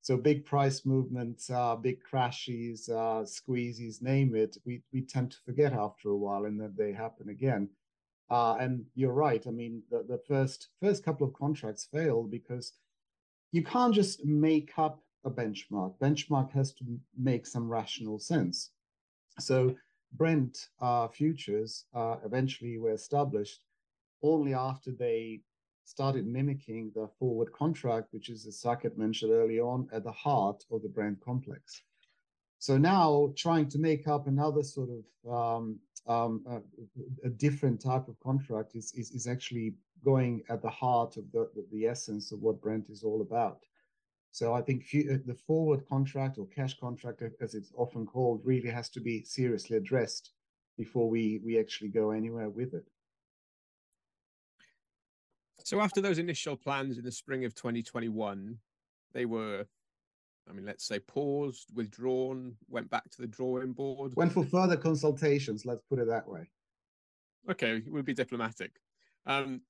So 0.00 0.16
big 0.16 0.44
price 0.44 0.84
movements, 0.84 1.50
uh, 1.50 1.76
big 1.76 2.02
crashes, 2.02 2.88
uh, 2.88 3.24
squeezes, 3.24 4.02
name 4.02 4.34
it. 4.34 4.56
We 4.66 4.82
we 4.92 5.02
tend 5.02 5.30
to 5.30 5.38
forget 5.46 5.72
after 5.72 6.08
a 6.08 6.16
while, 6.16 6.46
and 6.46 6.60
then 6.60 6.74
they 6.76 6.92
happen 6.92 7.28
again. 7.28 7.68
Uh, 8.28 8.56
and 8.58 8.84
you're 8.96 9.12
right. 9.12 9.46
I 9.46 9.50
mean, 9.50 9.82
the, 9.88 10.04
the 10.08 10.20
first 10.26 10.70
first 10.82 11.04
couple 11.04 11.28
of 11.28 11.32
contracts 11.32 11.88
failed 11.92 12.28
because 12.28 12.72
you 13.52 13.62
can't 13.62 13.94
just 13.94 14.24
make 14.24 14.72
up 14.76 15.00
a 15.24 15.30
benchmark. 15.30 15.94
Benchmark 15.98 16.50
has 16.52 16.72
to 16.74 16.84
make 17.16 17.46
some 17.46 17.68
rational 17.68 18.18
sense. 18.18 18.70
So 19.38 19.76
Brent 20.12 20.68
uh, 20.80 21.08
futures 21.08 21.84
uh, 21.94 22.16
eventually 22.24 22.78
were 22.78 22.92
established 22.92 23.62
only 24.22 24.54
after 24.54 24.90
they 24.90 25.42
started 25.84 26.26
mimicking 26.26 26.92
the 26.94 27.08
forward 27.18 27.52
contract, 27.52 28.12
which 28.12 28.28
is, 28.28 28.46
as 28.46 28.60
Saket 28.60 28.96
mentioned 28.96 29.32
early 29.32 29.58
on, 29.58 29.88
at 29.92 30.04
the 30.04 30.12
heart 30.12 30.64
of 30.70 30.82
the 30.82 30.88
Brent 30.88 31.20
complex. 31.20 31.82
So 32.58 32.76
now 32.76 33.32
trying 33.36 33.68
to 33.70 33.78
make 33.78 34.08
up 34.08 34.26
another 34.26 34.62
sort 34.62 34.90
of 34.90 35.04
um, 35.32 35.78
um, 36.06 36.44
uh, 36.50 36.60
a 37.24 37.28
different 37.28 37.80
type 37.80 38.08
of 38.08 38.18
contract 38.20 38.74
is, 38.74 38.92
is, 38.94 39.10
is 39.12 39.26
actually 39.26 39.74
going 40.04 40.42
at 40.48 40.62
the 40.62 40.70
heart 40.70 41.16
of 41.16 41.24
the, 41.32 41.48
the 41.72 41.86
essence 41.86 42.32
of 42.32 42.40
what 42.40 42.60
Brent 42.60 42.88
is 42.90 43.02
all 43.02 43.20
about. 43.20 43.60
So 44.30 44.54
I 44.54 44.62
think 44.62 44.84
uh, 44.94 45.18
the 45.26 45.34
forward 45.46 45.88
contract 45.88 46.38
or 46.38 46.46
cash 46.46 46.78
contract, 46.78 47.22
as 47.40 47.54
it's 47.54 47.72
often 47.76 48.06
called, 48.06 48.42
really 48.44 48.70
has 48.70 48.88
to 48.90 49.00
be 49.00 49.24
seriously 49.24 49.76
addressed 49.76 50.30
before 50.76 51.08
we 51.08 51.40
we 51.44 51.58
actually 51.58 51.88
go 51.88 52.10
anywhere 52.10 52.48
with 52.48 52.74
it. 52.74 52.86
So 55.64 55.80
after 55.80 56.00
those 56.00 56.18
initial 56.18 56.56
plans 56.56 56.96
in 56.96 57.04
the 57.04 57.12
spring 57.12 57.44
of 57.44 57.54
2021, 57.54 58.56
they 59.12 59.26
were, 59.26 59.66
I 60.48 60.52
mean, 60.52 60.64
let's 60.64 60.86
say 60.86 60.98
paused, 60.98 61.66
withdrawn, 61.74 62.54
went 62.70 62.88
back 62.88 63.10
to 63.10 63.20
the 63.20 63.26
drawing 63.26 63.72
board. 63.72 64.14
Went 64.16 64.32
for 64.32 64.44
further 64.44 64.76
consultations. 64.76 65.66
Let's 65.66 65.82
put 65.90 65.98
it 65.98 66.06
that 66.06 66.26
way. 66.26 66.48
Okay, 67.50 67.82
we'll 67.86 68.02
be 68.02 68.14
diplomatic. 68.14 68.72
Um, 69.26 69.60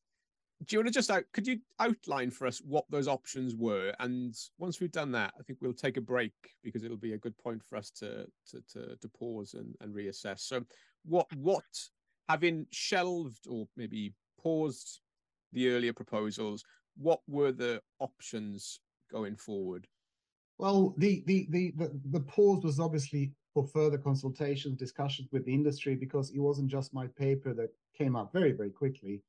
do 0.67 0.75
you 0.75 0.81
want 0.81 0.89
to 0.89 0.93
just 0.93 1.11
out, 1.11 1.25
could 1.33 1.47
you 1.47 1.61
outline 1.79 2.31
for 2.31 2.47
us 2.47 2.59
what 2.59 2.85
those 2.91 3.07
options 3.07 3.55
were? 3.55 3.95
And 4.01 4.35
once 4.59 4.81
we've 4.81 4.93
done 4.93 5.13
that 5.13 5.33
i 5.39 5.43
think 5.43 5.59
we'll 5.63 5.73
take 5.73 5.97
a 5.97 6.01
break 6.01 6.33
because 6.65 6.83
it'll 6.83 6.97
be 6.97 7.13
a 7.13 7.19
good 7.19 7.37
point 7.39 7.63
for 7.65 7.77
us 7.77 7.91
to 7.91 8.27
to 8.51 8.63
to, 8.73 8.97
to 8.97 9.09
pause 9.09 9.55
and, 9.55 9.75
and 9.81 9.95
reassess. 9.95 10.41
So 10.41 10.65
what 11.05 11.27
what 11.37 11.65
having 12.29 12.67
shelved 12.71 13.47
or 13.49 13.67
maybe 13.77 14.15
paused 14.41 15.01
the 15.53 15.71
earlier 15.71 15.93
proposals 15.93 16.65
what 16.97 17.21
were 17.29 17.53
the 17.53 17.81
options 18.01 18.81
going 19.11 19.37
forward? 19.37 19.87
Well 20.59 20.95
the 20.99 21.23
the 21.27 21.47
the 21.51 21.73
the, 21.77 22.01
the 22.11 22.21
pause 22.21 22.65
was 22.65 22.81
obviously 22.81 23.33
for 23.55 23.65
further 23.65 23.97
consultations 23.97 24.77
discussions 24.77 25.29
with 25.31 25.45
the 25.47 25.55
industry 25.55 25.95
because 25.95 26.31
it 26.31 26.41
wasn't 26.41 26.69
just 26.69 26.93
my 26.93 27.07
paper 27.07 27.55
that 27.55 27.71
came 27.97 28.17
out 28.17 28.33
very 28.33 28.53
very 28.53 28.71
quickly 28.71 29.23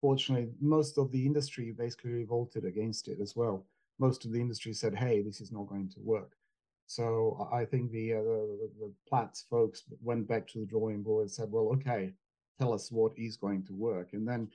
fortunately, 0.00 0.50
most 0.60 0.98
of 0.98 1.10
the 1.12 1.24
industry 1.24 1.72
basically 1.72 2.12
revolted 2.12 2.64
against 2.64 3.08
it 3.08 3.20
as 3.20 3.34
well. 3.36 3.66
Most 3.98 4.24
of 4.24 4.32
the 4.32 4.40
industry 4.40 4.72
said, 4.72 4.94
"Hey, 4.94 5.22
this 5.22 5.40
is 5.40 5.52
not 5.52 5.68
going 5.68 5.88
to 5.90 6.00
work." 6.00 6.32
So 6.86 7.48
I 7.52 7.64
think 7.64 7.90
the 7.90 8.14
uh, 8.14 8.22
the, 8.22 8.70
the 8.80 8.92
Platts 9.08 9.44
folks 9.50 9.84
went 10.02 10.26
back 10.28 10.46
to 10.48 10.58
the 10.60 10.66
drawing 10.66 11.02
board 11.02 11.22
and 11.22 11.30
said, 11.30 11.50
"Well, 11.50 11.68
okay, 11.74 12.12
tell 12.58 12.72
us 12.72 12.90
what 12.92 13.12
is 13.18 13.36
going 13.36 13.64
to 13.64 13.74
work." 13.74 14.12
And 14.12 14.26
then 14.26 14.48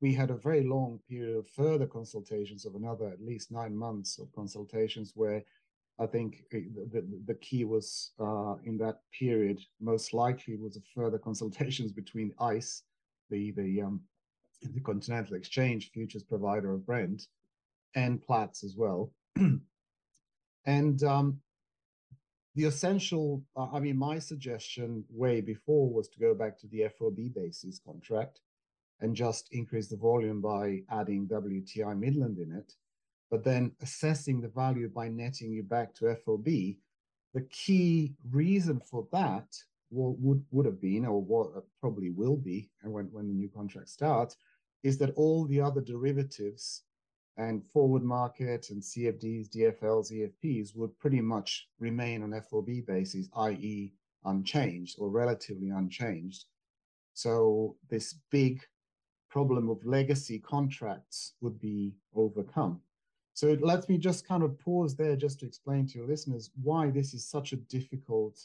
we 0.00 0.14
had 0.14 0.30
a 0.30 0.36
very 0.36 0.64
long 0.64 1.00
period 1.08 1.36
of 1.36 1.48
further 1.48 1.86
consultations 1.86 2.64
of 2.64 2.74
another 2.74 3.08
at 3.08 3.22
least 3.22 3.50
nine 3.52 3.76
months 3.76 4.18
of 4.18 4.32
consultations 4.32 5.12
where 5.14 5.44
I 5.98 6.06
think 6.06 6.44
the, 6.50 6.66
the, 6.92 7.04
the 7.26 7.34
key 7.34 7.64
was 7.64 8.12
uh, 8.18 8.54
in 8.64 8.78
that 8.78 9.00
period 9.12 9.60
most 9.80 10.14
likely 10.14 10.56
was 10.56 10.76
a 10.76 10.80
further 10.94 11.18
consultations 11.18 11.92
between 11.92 12.32
ICE, 12.40 12.82
the 13.30 13.50
the 13.52 13.82
um, 13.82 14.00
the 14.62 14.80
Continental 14.80 15.36
Exchange 15.36 15.90
futures 15.92 16.22
provider 16.22 16.72
of 16.72 16.86
Brent, 16.86 17.26
and 17.94 18.22
Platts 18.22 18.62
as 18.62 18.76
well. 18.76 19.12
and 20.66 21.02
um, 21.02 21.40
the 22.54 22.64
essential, 22.64 23.42
uh, 23.56 23.66
I 23.72 23.80
mean, 23.80 23.96
my 23.96 24.18
suggestion 24.18 25.04
way 25.08 25.40
before 25.40 25.88
was 25.90 26.08
to 26.08 26.18
go 26.18 26.34
back 26.34 26.58
to 26.58 26.66
the 26.68 26.88
FOB 26.98 27.34
basis 27.34 27.80
contract 27.84 28.40
and 29.00 29.16
just 29.16 29.48
increase 29.52 29.88
the 29.88 29.96
volume 29.96 30.40
by 30.40 30.82
adding 30.90 31.26
WTI 31.26 31.98
Midland 31.98 32.38
in 32.38 32.52
it, 32.52 32.74
but 33.30 33.44
then 33.44 33.72
assessing 33.80 34.40
the 34.40 34.48
value 34.48 34.88
by 34.88 35.08
netting 35.08 35.52
you 35.52 35.62
back 35.62 35.94
to 35.94 36.14
FOB, 36.16 36.44
the 37.32 37.46
key 37.50 38.14
reason 38.30 38.80
for 38.80 39.06
that 39.12 39.46
would 39.90 40.44
would 40.50 40.66
have 40.66 40.80
been, 40.80 41.04
or 41.04 41.20
what 41.20 41.64
probably 41.80 42.10
will 42.10 42.36
be, 42.36 42.70
and 42.82 42.92
when, 42.92 43.06
when 43.06 43.26
the 43.26 43.34
new 43.34 43.48
contract 43.48 43.88
starts, 43.88 44.36
is 44.82 44.98
that 44.98 45.12
all 45.16 45.46
the 45.46 45.60
other 45.60 45.80
derivatives 45.80 46.82
and 47.36 47.64
forward 47.72 48.02
market 48.02 48.70
and 48.70 48.82
CFDs, 48.82 49.48
DFLs, 49.48 50.12
EFPs 50.12 50.76
would 50.76 50.98
pretty 50.98 51.20
much 51.20 51.68
remain 51.78 52.22
on 52.22 52.40
FOB 52.42 52.68
basis, 52.86 53.28
i.e., 53.36 53.92
unchanged 54.24 54.96
or 54.98 55.08
relatively 55.08 55.70
unchanged. 55.70 56.44
So 57.14 57.76
this 57.88 58.14
big 58.30 58.62
problem 59.30 59.70
of 59.70 59.84
legacy 59.86 60.38
contracts 60.38 61.34
would 61.40 61.58
be 61.60 61.94
overcome. 62.14 62.80
So 63.34 63.46
it 63.46 63.62
lets 63.62 63.88
me 63.88 63.96
just 63.96 64.26
kind 64.26 64.42
of 64.42 64.58
pause 64.58 64.96
there 64.96 65.16
just 65.16 65.40
to 65.40 65.46
explain 65.46 65.86
to 65.86 65.98
your 65.98 66.08
listeners 66.08 66.50
why 66.62 66.90
this 66.90 67.14
is 67.14 67.24
such 67.24 67.52
a 67.52 67.56
difficult 67.56 68.38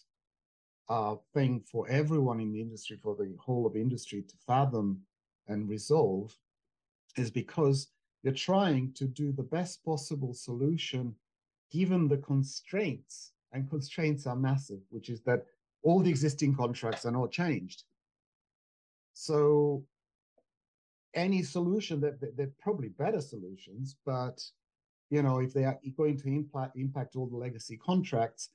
uh, 0.88 1.16
thing 1.34 1.64
for 1.70 1.90
everyone 1.90 2.40
in 2.40 2.52
the 2.52 2.62
industry, 2.62 2.98
for 3.02 3.16
the 3.16 3.36
whole 3.40 3.66
of 3.66 3.76
industry 3.76 4.22
to 4.22 4.36
fathom 4.46 5.02
and 5.48 5.70
resolve, 5.70 6.38
is 7.18 7.32
because 7.32 7.88
you're 8.24 8.34
trying 8.34 8.92
to 8.94 9.06
do 9.06 9.32
the 9.32 9.44
best 9.44 9.84
possible 9.84 10.34
solution 10.34 11.16
given 11.72 12.08
the 12.08 12.18
constraints, 12.18 13.32
and 13.52 13.70
constraints 13.70 14.26
are 14.28 14.36
massive, 14.36 14.82
which 14.90 15.10
is 15.10 15.22
that 15.22 15.46
all 15.84 16.02
the 16.02 16.10
existing 16.10 16.56
contracts 16.56 17.06
are 17.06 17.12
not 17.12 17.32
changed. 17.32 17.84
So 19.14 19.86
any 21.14 21.44
solution 21.44 22.02
that 22.02 22.20
they're 22.36 22.52
probably 22.60 22.90
better 22.90 23.22
solutions, 23.22 23.96
but 24.06 24.44
you 25.10 25.22
know, 25.22 25.40
if 25.40 25.54
they 25.54 25.64
are 25.64 25.80
going 25.96 26.18
to 26.18 26.28
impact 26.28 26.76
impact 26.76 27.16
all 27.16 27.28
the 27.28 27.38
legacy 27.38 27.78
contracts, 27.78 28.50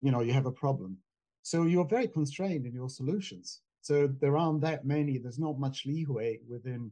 you 0.00 0.10
know, 0.10 0.20
you 0.20 0.32
have 0.32 0.46
a 0.46 0.52
problem. 0.52 0.96
So 1.42 1.64
you're 1.64 1.84
very 1.84 2.08
constrained 2.08 2.66
in 2.66 2.72
your 2.72 2.88
solutions. 2.88 3.60
So 3.82 4.06
there 4.20 4.36
aren't 4.36 4.60
that 4.62 4.84
many. 4.84 5.18
There's 5.18 5.38
not 5.38 5.58
much 5.58 5.86
leeway 5.86 6.40
within 6.48 6.90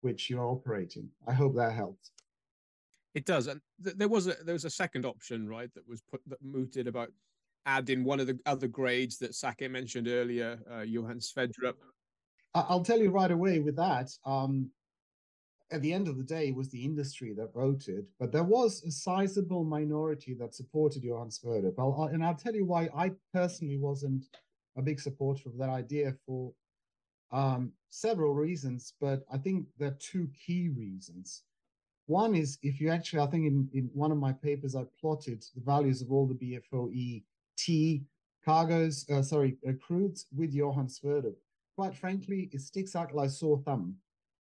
which 0.00 0.30
you're 0.30 0.46
operating. 0.46 1.08
I 1.26 1.32
hope 1.32 1.54
that 1.56 1.72
helps. 1.72 2.12
It 3.14 3.24
does, 3.24 3.48
and 3.48 3.60
th- 3.82 3.96
there 3.96 4.08
was 4.08 4.26
a 4.28 4.34
there 4.44 4.52
was 4.52 4.64
a 4.64 4.70
second 4.70 5.04
option, 5.04 5.48
right, 5.48 5.72
that 5.74 5.88
was 5.88 6.02
put 6.02 6.20
that 6.26 6.42
mooted 6.42 6.86
about 6.86 7.10
adding 7.66 8.04
one 8.04 8.20
of 8.20 8.26
the 8.26 8.38
other 8.46 8.68
grades 8.68 9.18
that 9.18 9.32
Saket 9.32 9.70
mentioned 9.70 10.08
earlier, 10.08 10.58
uh, 10.72 10.82
Johan 10.82 11.18
Sverdrup. 11.18 11.74
I'll 12.54 12.84
tell 12.84 12.98
you 12.98 13.10
right 13.10 13.30
away 13.30 13.60
with 13.60 13.76
that. 13.76 14.10
Um, 14.24 14.70
at 15.70 15.82
the 15.82 15.92
end 15.92 16.08
of 16.08 16.16
the 16.16 16.24
day, 16.24 16.48
it 16.48 16.54
was 16.54 16.70
the 16.70 16.82
industry 16.82 17.34
that 17.34 17.52
voted, 17.52 18.06
but 18.18 18.32
there 18.32 18.44
was 18.44 18.82
a 18.84 18.90
sizable 18.90 19.64
minority 19.64 20.34
that 20.34 20.54
supported 20.54 21.04
Johan 21.04 21.28
Sverdrup. 21.28 21.74
I'll, 21.78 22.08
and 22.12 22.24
I'll 22.24 22.34
tell 22.34 22.54
you 22.54 22.64
why 22.64 22.88
I 22.96 23.12
personally 23.34 23.76
wasn't 23.76 24.24
a 24.78 24.82
big 24.82 25.00
supporter 25.00 25.48
of 25.48 25.58
that 25.58 25.68
idea 25.68 26.14
for 26.24 26.52
um, 27.32 27.72
several 27.90 28.32
reasons, 28.34 28.94
but 29.00 29.24
I 29.30 29.36
think 29.36 29.66
there 29.78 29.88
are 29.88 29.98
two 29.98 30.28
key 30.46 30.70
reasons. 30.70 31.42
One 32.06 32.34
is 32.34 32.58
if 32.62 32.80
you 32.80 32.88
actually, 32.90 33.20
I 33.20 33.26
think 33.26 33.46
in, 33.46 33.68
in 33.74 33.90
one 33.92 34.12
of 34.12 34.18
my 34.18 34.32
papers, 34.32 34.74
I 34.74 34.84
plotted 34.98 35.44
the 35.54 35.60
values 35.60 36.00
of 36.00 36.10
all 36.10 36.26
the 36.26 36.34
BFOE 36.34 37.22
T 37.58 38.04
cargoes, 38.44 39.04
uh, 39.10 39.20
sorry, 39.20 39.58
uh, 39.68 39.72
crudes 39.72 40.24
with 40.34 40.54
Johan 40.54 40.86
Sverdrup. 40.86 41.34
Quite 41.76 41.94
frankly, 41.94 42.48
it 42.52 42.60
sticks 42.62 42.96
out 42.96 43.14
like 43.14 43.30
sore 43.30 43.58
thumb 43.58 43.96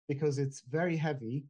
because 0.09 0.39
it's 0.39 0.63
very 0.71 0.97
heavy 0.97 1.45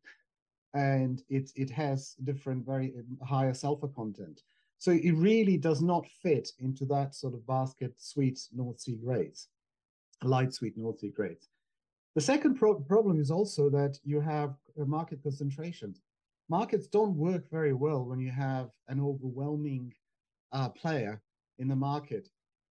and 0.73 1.23
it, 1.29 1.51
it 1.57 1.71
has 1.71 2.15
different, 2.25 2.65
very 2.65 2.95
um, 2.99 3.27
higher 3.27 3.53
sulfur 3.53 3.89
content. 3.89 4.43
So 4.79 4.93
it 4.93 5.13
really 5.13 5.57
does 5.57 5.83
not 5.83 6.07
fit 6.23 6.51
into 6.61 6.85
that 6.87 7.15
sort 7.15 7.35
of 7.35 7.47
basket 7.47 7.95
sweet 7.99 8.39
North 8.55 8.81
Sea 8.81 8.97
grades, 9.05 9.49
light 10.23 10.55
sweet 10.55 10.77
North 10.77 11.01
Sea 11.01 11.11
grades. 11.11 11.49
The 12.15 12.21
second 12.21 12.55
pro 12.55 12.75
problem 12.81 13.21
is 13.21 13.31
also 13.31 13.69
that 13.71 13.99
you 14.05 14.21
have 14.21 14.55
market 14.77 15.23
concentrations. 15.23 16.01
Markets 16.49 16.87
don't 16.87 17.17
work 17.17 17.51
very 17.51 17.75
well 17.75 18.05
when 18.05 18.21
you 18.21 18.31
have 18.31 18.71
an 18.87 19.01
overwhelming 19.01 19.93
uh, 20.53 20.69
player 20.71 21.21
in 21.59 21.69
the 21.69 21.77
market. 21.77 22.29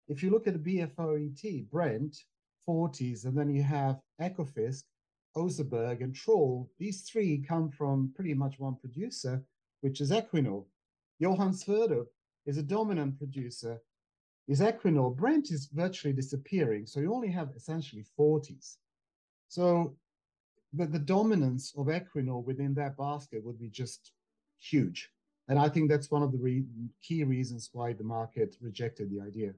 If 0.07 0.21
you 0.21 0.29
look 0.29 0.47
at 0.47 0.53
the 0.53 0.77
BFOET, 0.77 1.69
Brent, 1.69 2.17
Forties, 2.65 3.25
and 3.25 3.37
then 3.37 3.49
you 3.49 3.63
have 3.63 3.99
Ekofisk, 4.21 4.83
Oseberg, 5.35 6.01
and 6.01 6.15
Troll, 6.15 6.69
these 6.79 7.01
three 7.01 7.39
come 7.39 7.69
from 7.69 8.13
pretty 8.15 8.33
much 8.33 8.59
one 8.59 8.75
producer, 8.75 9.43
which 9.81 10.01
is 10.01 10.11
Equinor. 10.11 10.63
Johan 11.19 11.51
Sverdrup 11.53 12.07
is 12.45 12.57
a 12.57 12.63
dominant 12.63 13.17
producer, 13.17 13.81
is 14.47 14.61
Equinor. 14.61 15.15
Brent 15.15 15.51
is 15.51 15.67
virtually 15.67 16.13
disappearing, 16.13 16.85
so 16.85 16.99
you 16.99 17.13
only 17.13 17.29
have 17.29 17.49
essentially 17.55 18.05
Forties. 18.15 18.77
So 19.47 19.95
the, 20.73 20.85
the 20.85 20.99
dominance 20.99 21.73
of 21.77 21.87
Equinor 21.87 22.43
within 22.43 22.73
that 22.75 22.97
basket 22.97 23.43
would 23.43 23.59
be 23.59 23.69
just 23.69 24.11
huge. 24.59 25.11
And 25.47 25.59
I 25.59 25.69
think 25.69 25.89
that's 25.89 26.11
one 26.11 26.23
of 26.23 26.31
the 26.31 26.37
re- 26.37 26.65
key 27.01 27.23
reasons 27.23 27.69
why 27.71 27.93
the 27.93 28.03
market 28.03 28.57
rejected 28.61 29.11
the 29.11 29.21
idea. 29.21 29.53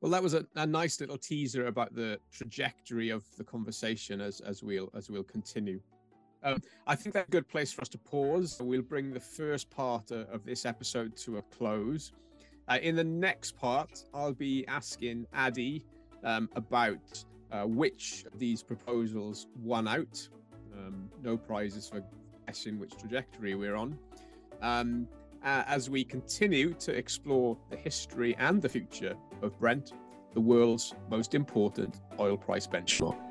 Well, 0.00 0.12
that 0.12 0.22
was 0.22 0.32
a, 0.32 0.46
a, 0.56 0.66
nice 0.66 0.98
little 1.00 1.18
teaser 1.18 1.66
about 1.66 1.94
the 1.94 2.18
trajectory 2.32 3.10
of 3.10 3.24
the 3.36 3.44
conversation 3.44 4.20
as 4.20 4.40
as 4.40 4.62
we'll 4.62 4.90
as 4.94 5.10
we'll 5.10 5.24
continue. 5.24 5.80
Um, 6.42 6.62
I 6.86 6.94
think 6.94 7.14
that's 7.14 7.28
a 7.28 7.30
good 7.30 7.48
place 7.48 7.72
for 7.72 7.82
us 7.82 7.88
to 7.90 7.98
pause. 7.98 8.58
We'll 8.60 8.82
bring 8.82 9.12
the 9.12 9.20
first 9.20 9.70
part 9.70 10.10
of 10.10 10.44
this 10.44 10.64
episode 10.64 11.16
to 11.18 11.38
a 11.38 11.42
close. 11.42 12.12
Uh, 12.68 12.78
in 12.82 12.94
the 12.94 13.04
next 13.04 13.56
part, 13.56 14.04
I'll 14.14 14.32
be 14.32 14.66
asking 14.66 15.26
Adi 15.34 15.84
um, 16.24 16.48
about 16.54 17.24
uh, 17.52 17.64
which 17.64 18.24
of 18.32 18.38
these 18.38 18.62
proposals 18.62 19.48
won 19.62 19.88
out. 19.88 20.28
Um, 20.76 21.10
no 21.22 21.36
prizes 21.36 21.88
for 21.88 22.02
guessing 22.46 22.78
which 22.78 22.96
trajectory 22.96 23.54
we're 23.54 23.76
on. 23.76 23.98
Um, 24.62 25.08
as 25.42 25.88
we 25.88 26.04
continue 26.04 26.74
to 26.74 26.94
explore 26.94 27.56
the 27.70 27.76
history 27.76 28.36
and 28.38 28.60
the 28.60 28.68
future 28.68 29.14
of 29.42 29.58
Brent, 29.58 29.92
the 30.34 30.40
world's 30.40 30.94
most 31.08 31.34
important 31.34 32.00
oil 32.18 32.36
price 32.36 32.66
benchmark. 32.66 33.29